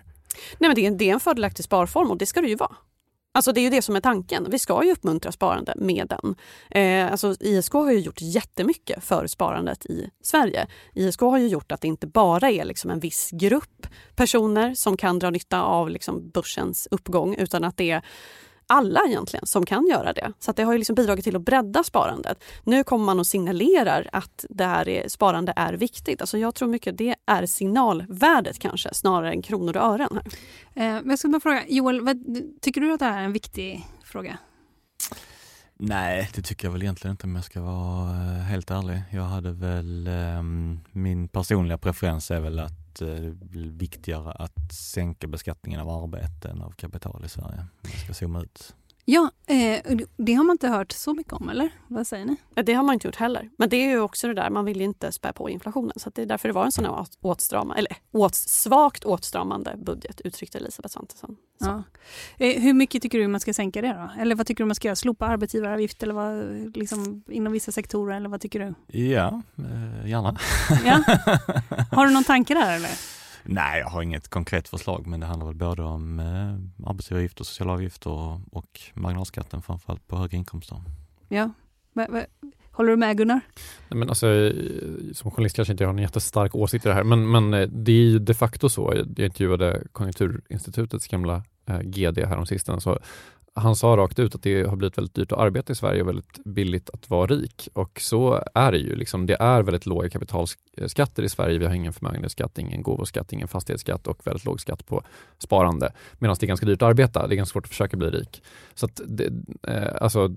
[0.57, 2.75] Nej men det är, det är en fördelaktig sparform och det ska det ju vara.
[3.31, 4.47] Alltså det är ju det som är tanken.
[4.49, 6.35] Vi ska ju uppmuntra sparande med den.
[6.71, 10.67] Eh, alltså ISK har ju gjort jättemycket för sparandet i Sverige.
[10.95, 14.97] ISK har ju gjort att det inte bara är liksom en viss grupp personer som
[14.97, 18.01] kan dra nytta av liksom börsens uppgång utan att det är
[18.69, 20.33] alla egentligen som kan göra det.
[20.39, 22.43] Så det har ju liksom bidragit till att bredda sparandet.
[22.63, 26.21] Nu kommer man och signalerar att det här är, sparande är viktigt.
[26.21, 30.19] Alltså jag tror mycket det är signalvärdet kanske snarare än kronor och ören.
[30.75, 30.97] Här.
[30.97, 32.17] Eh, jag ska bara fråga, Joel, vad,
[32.61, 34.37] tycker du att det här är en viktig fråga?
[35.81, 39.01] Nej, det tycker jag väl egentligen inte om jag ska vara eh, helt ärlig.
[39.11, 40.43] Jag hade väl, eh,
[40.91, 46.61] min personliga preferens är väl att det blir viktigare att sänka beskattningen av arbete än
[46.61, 47.65] av kapital i Sverige.
[47.83, 48.75] Om ska zooma ut.
[49.11, 51.69] Ja, eh, det har man inte hört så mycket om, eller?
[51.87, 52.63] Vad säger ni?
[52.63, 53.49] Det har man inte gjort heller.
[53.57, 55.91] Men det är ju också det där, man vill ju inte spä på inflationen.
[55.95, 60.21] Så det är därför det var en sån här åtstrama, eller åt, svagt åtstramande budget,
[60.21, 61.35] uttryckte Elisabeth Svantesson.
[61.59, 61.83] Ja.
[62.37, 64.21] Eh, hur mycket tycker du man ska sänka det då?
[64.21, 64.95] Eller vad tycker du man ska göra?
[64.95, 68.15] Slopa arbetsgivaravgift eller vad, liksom, inom vissa sektorer?
[68.15, 68.99] Eller vad tycker du?
[68.99, 70.37] Ja, eh, gärna.
[70.85, 71.03] Ja.
[71.91, 73.18] Har du någon tanke där eller?
[73.51, 77.73] Nej, jag har inget konkret förslag, men det handlar väl både om eh, arbetsgivaravgifter, sociala
[77.73, 80.81] avgifter och, och marginalskatten framförallt på höga inkomster.
[81.27, 81.51] Ja.
[82.71, 83.41] Håller du med Gunnar?
[83.89, 84.51] Nej, men alltså,
[85.13, 87.67] som journalist kanske inte jag har en jättestark åsikt i det här, men, men eh,
[87.67, 88.93] det är ju de facto så.
[88.95, 92.99] Jag intervjuade Konjunkturinstitutets gamla eh, GD häromsistens, så
[93.59, 96.07] han sa rakt ut att det har blivit väldigt dyrt att arbeta i Sverige och
[96.07, 97.69] väldigt billigt att vara rik.
[97.73, 98.95] Och så är det ju.
[98.95, 101.57] Liksom, det är väldigt låga kapitalskatter i Sverige.
[101.57, 105.03] Vi har ingen förmögenhetsskatt, ingen gåvoskatt, ingen fastighetsskatt och väldigt låg skatt på
[105.37, 105.93] sparande.
[106.19, 107.27] Medan det är ganska dyrt att arbeta.
[107.27, 108.43] Det är ganska svårt att försöka bli rik.
[108.73, 109.29] Så att det,
[109.63, 110.35] eh, alltså,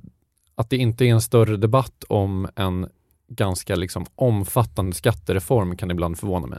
[0.54, 2.88] att det inte är en större debatt om en
[3.28, 6.58] ganska liksom omfattande skattereform kan ibland förvåna mig.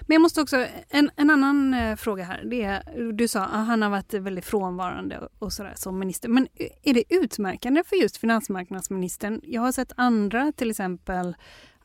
[0.00, 2.44] Men jag måste också, en, en annan eh, fråga här.
[2.44, 6.28] Det är, du sa att han har varit väldigt frånvarande och, och sådär som minister.
[6.28, 6.48] Men
[6.82, 9.40] är det utmärkande för just finansmarknadsministern?
[9.44, 11.34] Jag har sett andra, till exempel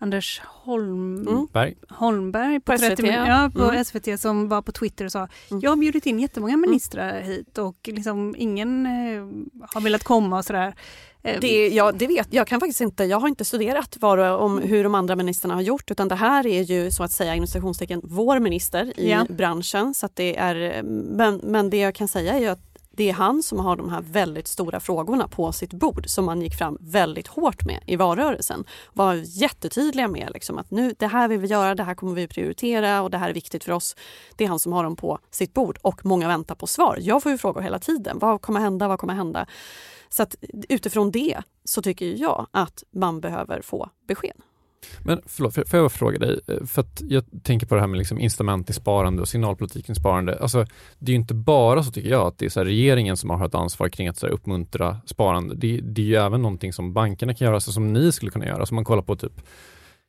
[0.01, 1.27] Anders Holm...
[1.27, 1.75] Mm.
[1.89, 3.27] Holmberg på, På 30 SVT, min- ja.
[3.27, 3.85] ja, på Mm.
[3.85, 5.19] SVT som var på Twitter och sa
[5.51, 5.61] Mm.
[5.61, 10.45] jag har bjudit in jättemånga ministrar hit och liksom ingen eh, har velat komma och
[10.45, 10.75] sådär.
[11.23, 13.03] Eh, Det, ja, det vet jag kan faktiskt inte.
[13.03, 16.15] Jag har inte studerat vad, och- om hur de andra ministrarna har gjort utan det
[16.15, 17.47] här är ju så att säga inom
[18.03, 19.25] vår minister i Ja.
[19.29, 19.93] branschen.
[19.93, 22.68] Så att det är, men, men det jag kan säga är ju att
[22.99, 26.41] det är han som har de här väldigt stora frågorna på sitt bord som man
[26.41, 28.65] gick fram väldigt hårt med i valrörelsen.
[28.93, 32.27] Var jättetydliga med liksom att nu, det här vill vi göra, det här kommer vi
[32.27, 33.95] prioritera och det här är viktigt för oss.
[34.35, 36.97] Det är han som har dem på sitt bord och många väntar på svar.
[37.01, 38.19] Jag får ju frågor hela tiden.
[38.19, 38.87] Vad kommer hända?
[38.87, 39.45] Vad kommer hända?
[40.09, 40.35] Så att
[40.69, 44.41] utifrån det så tycker jag att man behöver få besked.
[45.03, 46.39] Men förlåt, får jag fråga dig?
[46.47, 49.91] Eh, För att jag tänker på det här med liksom incitament i sparande och signalpolitiken
[49.91, 50.37] i sparande.
[50.41, 50.65] Alltså,
[50.99, 53.45] det är ju inte bara så tycker jag att det är så regeringen som har
[53.45, 55.55] ett ansvar kring att så här uppmuntra sparande.
[55.55, 58.45] Det, det är ju även någonting som bankerna kan göra, så som ni skulle kunna
[58.45, 58.65] göra.
[58.65, 59.41] Så man kollar på typ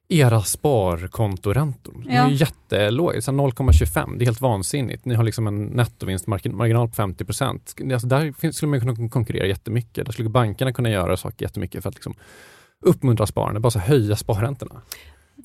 [0.08, 1.92] era sparkontoräntor.
[2.04, 2.30] De är Ja.
[2.30, 4.18] jättelåga, så här 0,25.
[4.18, 5.04] Det är helt vansinnigt.
[5.04, 7.74] Ni har liksom en nettovinstmarginal på 50 procent.
[7.92, 10.06] Alltså där skulle man kunna konkurrera jättemycket.
[10.06, 12.14] Där skulle bankerna kunna göra saker jättemycket för att liksom
[12.84, 14.82] uppmuntra sparande, bara så höja sparräntorna.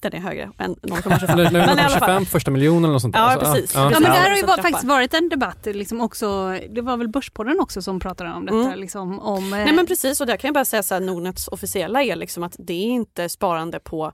[0.02, 1.32] Den är högre än 0,25.
[1.32, 2.00] Eller, eller Men i alla fall.
[2.00, 3.22] 25 första miljonen eller något sånt där.
[3.22, 3.76] Ja, Alltså, precis.
[3.76, 3.92] ja.
[3.92, 7.08] Ja, men där har ju var, faktiskt varit en debatt, liksom också, det var väl
[7.08, 8.58] Börspodden också som pratade om detta.
[8.58, 8.80] Mm.
[8.80, 11.48] Liksom, om, eh, Nej men precis och där kan jag bara säga så här, Nordnets
[11.48, 14.12] officiella är liksom att det är inte sparande på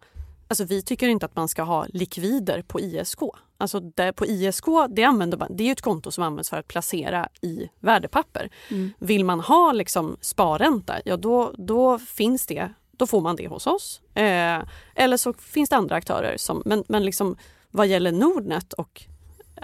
[0.47, 3.19] Alltså vi tycker inte att man ska ha likvider på ISK.
[3.57, 6.57] Alltså där på ISK, det, använder man, det är ju ett konto som används för
[6.57, 8.49] att placera i värdepapper.
[8.69, 8.91] Mm.
[8.99, 12.69] Vill man ha liksom sparränta, ja då, då finns det,
[13.01, 14.01] då får man det hos oss.
[14.15, 14.61] Eh,
[14.95, 17.37] eller så finns det andra aktörer som, men, men liksom
[17.71, 19.01] vad gäller Nordnet och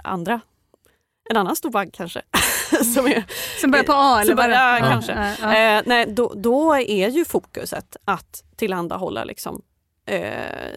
[0.04, 0.40] andra,
[1.30, 2.22] en annan stor bank kanske,
[2.94, 3.24] som är
[3.60, 5.12] som börjar på A eller det- ja, kanske.
[5.12, 5.76] Ja, ja.
[5.78, 9.62] Eh, nej, då, då är ju fokuset att tillhandahålla liksom,
[10.06, 10.72] eh,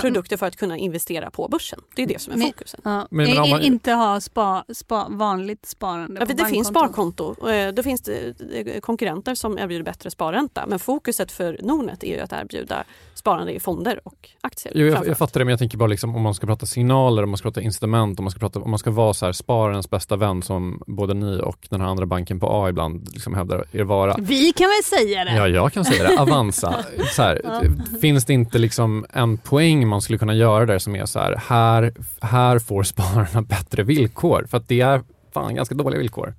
[0.00, 1.80] produkter för att kunna investera på börsen.
[1.96, 2.80] Det är det som är Men- fokusen.
[2.84, 3.06] Ja.
[3.10, 7.48] Men- men man- Inte ha spa, spa, vanligt sparande Ja, det finns sparkonto.
[7.50, 10.64] Eh, Då finns det eh, konkurrenter som erbjuder bättre sparränta.
[10.66, 12.84] Men fokuset för Nordnet är ju att erbjuda
[13.14, 14.72] sparande i fonder och aktier.
[14.76, 17.22] Jo, jag, jag fattar det, men jag tänker bara liksom, om man ska prata signaler,
[17.22, 19.32] om man ska prata incitament, om man ska, prata, om man ska vara så här,
[19.32, 23.34] spararens bästa vän som både ni och den här andra banken på A ibland liksom
[23.34, 24.16] hävdar er vara.
[24.18, 25.34] Vi kan väl säga det?
[25.36, 26.18] Ja, jag kan säga det.
[26.20, 26.74] Avanza.
[27.16, 27.40] Så här,
[28.00, 31.42] Finns det inte liksom en poäng man skulle kunna göra där som är så här,
[31.48, 34.46] här, här får spararna bättre villkor?
[34.50, 35.02] För att det är
[35.34, 36.34] fan ganska dåliga villkor.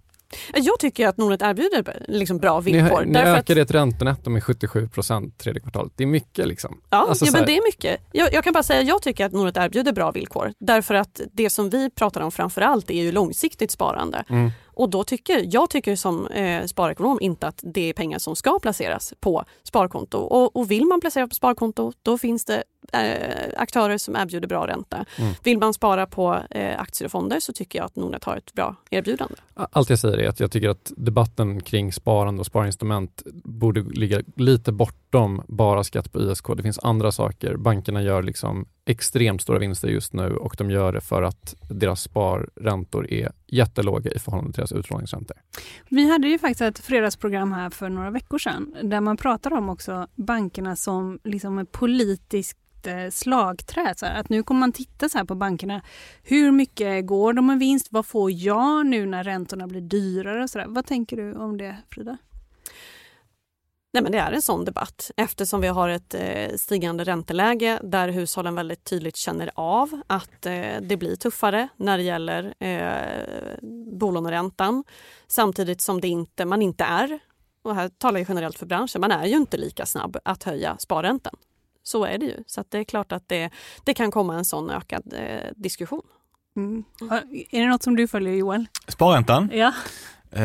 [0.54, 3.04] Jag tycker att Nordnet erbjuder liksom bra Ni, villkor.
[3.06, 5.92] ni att- ökade ett räntenetto med 77 procent tredje kvartalet.
[5.96, 6.82] Det är mycket liksom.
[6.90, 8.02] Ja, Alltså ja men det är mycket.
[8.12, 10.54] Jag, jag kan bara säga att jag tycker att Nordnet erbjuder bra villkor.
[10.60, 14.24] Därför att det som vi pratar om framför allt är ju långsiktigt sparande.
[14.30, 14.52] Mm.
[14.68, 18.60] Och då tycker, jag tycker som eh, sparekonom inte att det är pengar som ska
[18.60, 20.18] placeras på sparkonto.
[20.18, 22.64] Och, och vill man placera på sparkonto då finns det
[23.58, 25.06] aktörer som erbjuder bra ränta.
[25.18, 25.34] Mm.
[25.44, 28.54] Vill man spara på eh, aktier och fonder så tycker jag att Nordnet har ett
[28.54, 29.36] bra erbjudande.
[29.54, 34.22] Allt jag säger är att jag tycker att debatten kring sparande och sparinstrument borde ligga
[34.36, 36.46] lite bortom bara skatt på ISK.
[36.58, 37.56] Det finns andra saker.
[37.58, 42.02] Bankerna gör liksom extremt stora vinster just nu och de gör det för att deras
[42.02, 45.38] sparräntor är jättelåga i förhållande till deras utlåningsräntor.
[45.90, 49.70] Vi hade ju faktiskt ett fredagsprogram här för några veckor sedan där man pratade om
[49.70, 53.94] också bankerna som liksom ett politiskt eh, Eh, slagträ.
[53.98, 55.82] Så här, att nu kommer man titta så här på bankerna.
[56.24, 57.88] Hur mycket går de med vinst?
[57.92, 60.44] Vad får jag nu när räntorna blir dyrare?
[60.44, 60.66] Och så där.
[60.68, 62.18] Vad tänker du om det Frida?
[63.94, 68.10] Nej, men det är en sån debatt eftersom vi har ett eh, stigande ränteläge där
[68.10, 73.58] hushållen väldigt tydligt känner av att eh, det blir tuffare när det gäller eh,
[74.00, 74.84] bolåneräntan.
[75.28, 77.20] Samtidigt som det inte, man inte är,
[77.62, 80.78] och här talar jag generellt för branschen, man är ju inte lika snabb att höja
[80.78, 81.36] sparräntan.
[81.84, 82.44] Så är det ju.
[82.48, 83.50] Så att det är klart att det,
[83.84, 86.02] det kan komma en sån ökad eh, diskussion.
[86.56, 86.84] Mm.
[87.52, 88.66] Är det något som du följer Joel?
[88.88, 89.50] Sparräntan?
[89.54, 89.74] Ja.
[90.32, 90.44] Eh,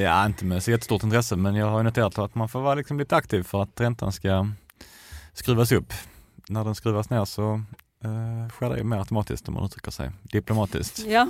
[0.00, 2.74] ja, inte med så jättestort intresse, men jag har ju noterat att man får vara
[2.74, 4.46] liksom lite aktiv för att räntan ska
[5.32, 5.92] skruvas upp.
[6.48, 7.52] När den skruvas ner så
[8.04, 10.98] eh, sker det mer automatiskt om man uttrycker sig diplomatiskt.
[11.06, 11.28] Ja.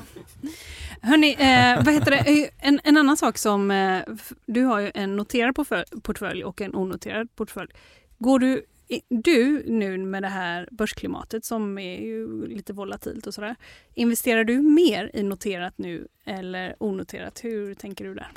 [1.02, 2.42] Hörni, eh, vad heter det?
[2.42, 4.02] Eh, En, en annan sak som, eh,
[4.46, 5.54] du har ju en noterad
[6.02, 7.70] portfölj- och en onoterad portfölj.
[8.18, 8.64] Går du,
[9.08, 13.56] du nu med det här börsklimatet som är ju lite volatilt och sådär,
[13.94, 17.44] investerar du mer i noterat nu eller onoterat?
[17.44, 18.28] Hur tänker du där?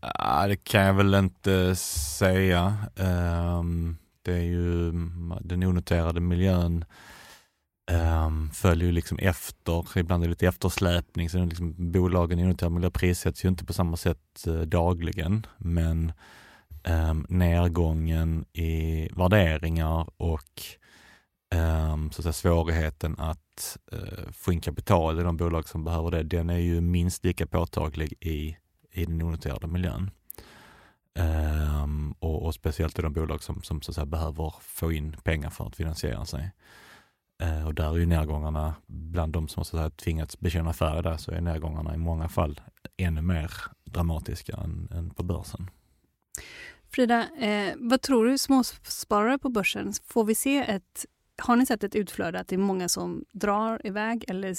[0.00, 2.76] Ah, det kan jag väl inte säga.
[2.96, 4.92] Ehm, det är ju
[5.40, 6.84] den onoterade miljön
[7.90, 12.72] um, följer ju liksom efter, ibland är det lite eftersläpning, så liksom bolagen i onoterad
[12.72, 16.12] miljö prissätts ju inte på samma sätt eh, dagligen, men
[16.86, 20.62] eh, nedgången i värderingar och
[21.54, 26.10] eh, så att säga, svårigheten att eh, få in kapital i de bolag som behöver
[26.10, 28.56] det, den är ju minst lika påtaglig i
[28.96, 30.10] i den onoterade miljön.
[31.14, 35.16] Ehm, och, och speciellt i de bolag som, som så att säga, behöver få in
[35.24, 36.52] pengar för att finansiera sig.
[37.42, 41.02] Eh, och där är ju nedgångarna, bland de som så att säga, tvingats bekänna färg
[41.02, 42.60] där, så är nedgångarna i många fall
[42.96, 43.52] ännu mer
[43.84, 45.70] dramatiska än, än på börsen.
[46.90, 49.92] Frida, eh, vad tror du småsparare på börsen?
[50.06, 51.06] Får vi se ett,
[51.38, 54.56] har ni sett ett utflöde att det är många som drar iväg eller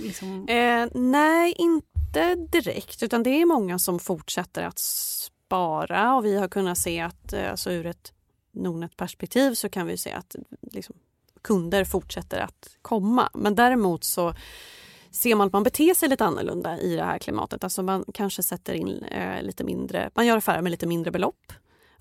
[0.00, 0.48] liksom...
[0.48, 6.48] Eh, nej, inte direkt, utan det är många som fortsätter att spara och vi har
[6.48, 8.12] kunnat se att eh, alltså ur ett
[8.52, 10.36] Nordnet-perspektiv så kan vi se att
[10.72, 10.96] liksom,
[11.42, 13.30] kunder fortsätter att komma.
[13.34, 14.34] Men däremot så
[15.16, 17.64] ser man att man beter sig lite annorlunda i det här klimatet.
[17.64, 21.52] Alltså man kanske sätter in eh, lite mindre, man gör affärer med lite mindre belopp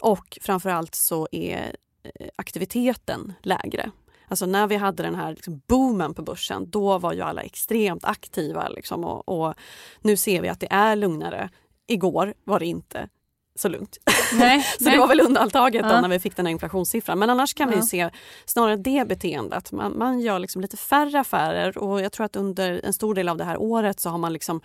[0.02, 3.92] och framförallt så är eh, aktiviteten lägre.
[4.28, 8.06] Alltså när vi hade den här liksom boomen på börsen, då var ju alla extremt
[8.06, 8.70] aktiva.
[8.70, 9.54] Liksom, och, och
[10.02, 11.50] nu ser vi att det är lugnare.
[11.88, 13.10] Igår var det inte
[13.56, 13.98] så lugnt.
[14.34, 14.94] Nej, så nej.
[14.94, 16.02] det var väl undantaget då Ja.
[16.02, 17.20] när vi fick den här inflationssiffran.
[17.20, 17.82] Men annars kan vi Ja.
[17.82, 18.10] ju se
[18.46, 19.72] snarare det beteendet.
[19.72, 23.30] Man, man gör liksom lite färre affärer och jag tror att under en stor del
[23.30, 24.62] av det här året så har man liksom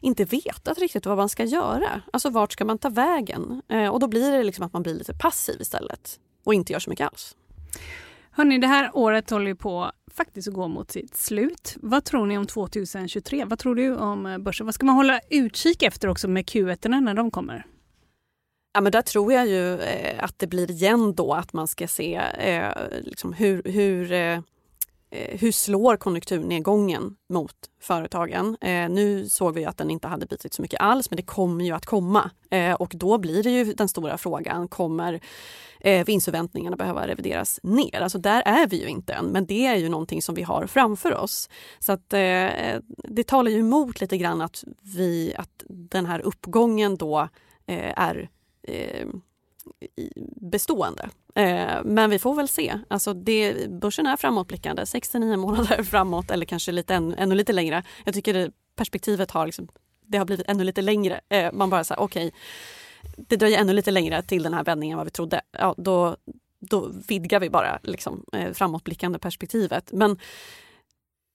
[0.00, 2.02] inte vetat riktigt vad man ska göra.
[2.12, 3.62] Alltså vart ska man ta vägen?
[3.68, 6.80] Eh, och då blir det liksom att man blir lite passiv istället och inte gör
[6.80, 7.36] så mycket alls.
[8.30, 11.76] Hörni, det här året håller ju på faktiskt att gå mot sitt slut.
[11.82, 13.44] Vad tror ni om 2023?
[13.44, 14.66] Vad tror du om börsen?
[14.66, 17.66] Vad ska man hålla utkik efter också med Q1 när de kommer?
[18.76, 21.88] Ja, men där tror jag ju eh, att det blir igen då att man ska
[21.88, 22.72] se eh,
[23.02, 24.38] liksom hur, hur, eh,
[25.10, 28.56] eh hur slår konjunkturnedgången mot företagen.
[28.60, 31.64] Eh, nu såg vi att den inte hade bitit så mycket alls men det kommer
[31.64, 32.30] ju att komma.
[32.50, 35.20] Eh, och då blir det ju den stora frågan, kommer
[35.80, 38.00] eh, vinstförväntningarna behöva revideras ner?
[38.00, 40.66] Alltså där är vi ju inte än men det är ju någonting som vi har
[40.66, 41.48] framför oss.
[41.78, 44.64] Så att eh, det talar ju emot lite grann att,
[44.96, 47.28] vi, att den här uppgången då
[47.66, 48.30] eh, är
[48.66, 49.06] eh,
[50.40, 51.10] bestående.
[51.34, 52.78] Eh, men vi får väl se.
[52.88, 57.82] Alltså det, börsen är framåtblickande, 6-9 månader framåt eller kanske lite, ännu, ännu lite längre.
[58.04, 59.68] Jag tycker det, perspektivet har, liksom,
[60.06, 61.20] det har blivit ännu lite längre.
[61.28, 62.32] Eh, man bara säger okej,
[63.16, 65.40] det dröjer ännu lite längre till den här vändningen än vad vi trodde.
[65.50, 66.16] Ja, då,
[66.58, 69.92] då vidgar vi bara liksom, eh, framåtblickande perspektivet.
[69.92, 70.18] Men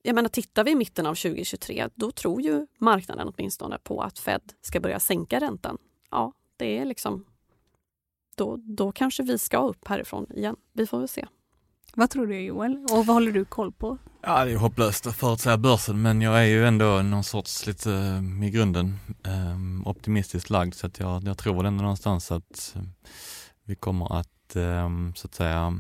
[0.04, 4.20] jag menar, tittar vi i mitten av 2023 då tror ju marknaden åtminstone på att
[4.20, 5.78] Fed ska börja sänka räntan.
[6.12, 7.26] Ja, det är liksom
[8.36, 10.56] då, då kanske vi ska upp härifrån igen.
[10.74, 11.28] Vi får väl se.
[11.94, 12.86] Vad tror du Joel?
[12.92, 13.98] Och vad håller du koll på?
[14.22, 17.92] Ja, det är hopplöst att förutsäga börsen, men jag är ju ändå någon sorts lite
[17.94, 22.82] eh, i grunden eh, optimistiskt lagd så att jag, jag tror ändå någonstans att eh,
[23.64, 25.74] vi kommer att eh, så att säga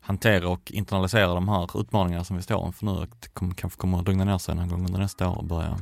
[0.00, 3.80] hantera och internalisera de här utmaningarna som vi står inför nu och det kommer, kanske
[3.80, 5.78] kommer att lugna ner sig någon gång under nästa år och börja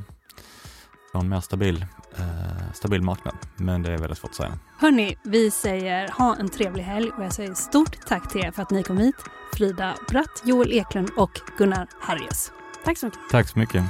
[1.11, 1.85] få en mer stabil,
[2.17, 3.35] eh, stabil marknad.
[3.55, 4.53] Men det är väldigt svårt att säga.
[4.77, 8.61] Hörni, vi säger ha en trevlig helg och jag säger stort tack till er för
[8.61, 9.15] att ni kom hit.
[9.53, 12.51] Frida Bratt, Joel Eklund och Gunnar Harrius.
[12.83, 13.19] Tack så mycket.
[13.31, 13.83] Tack så mycket.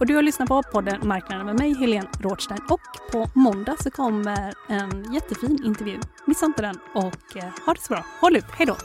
[0.00, 2.60] Och du har lyssnat på podden Marknaden med mig, Helene Rådstein.
[2.68, 2.80] Och
[3.12, 6.00] på måndag så kommer en jättefin intervju.
[6.24, 8.04] Missa inte den och eh, ha det så bra.
[8.20, 8.76] Håll ut, hej då!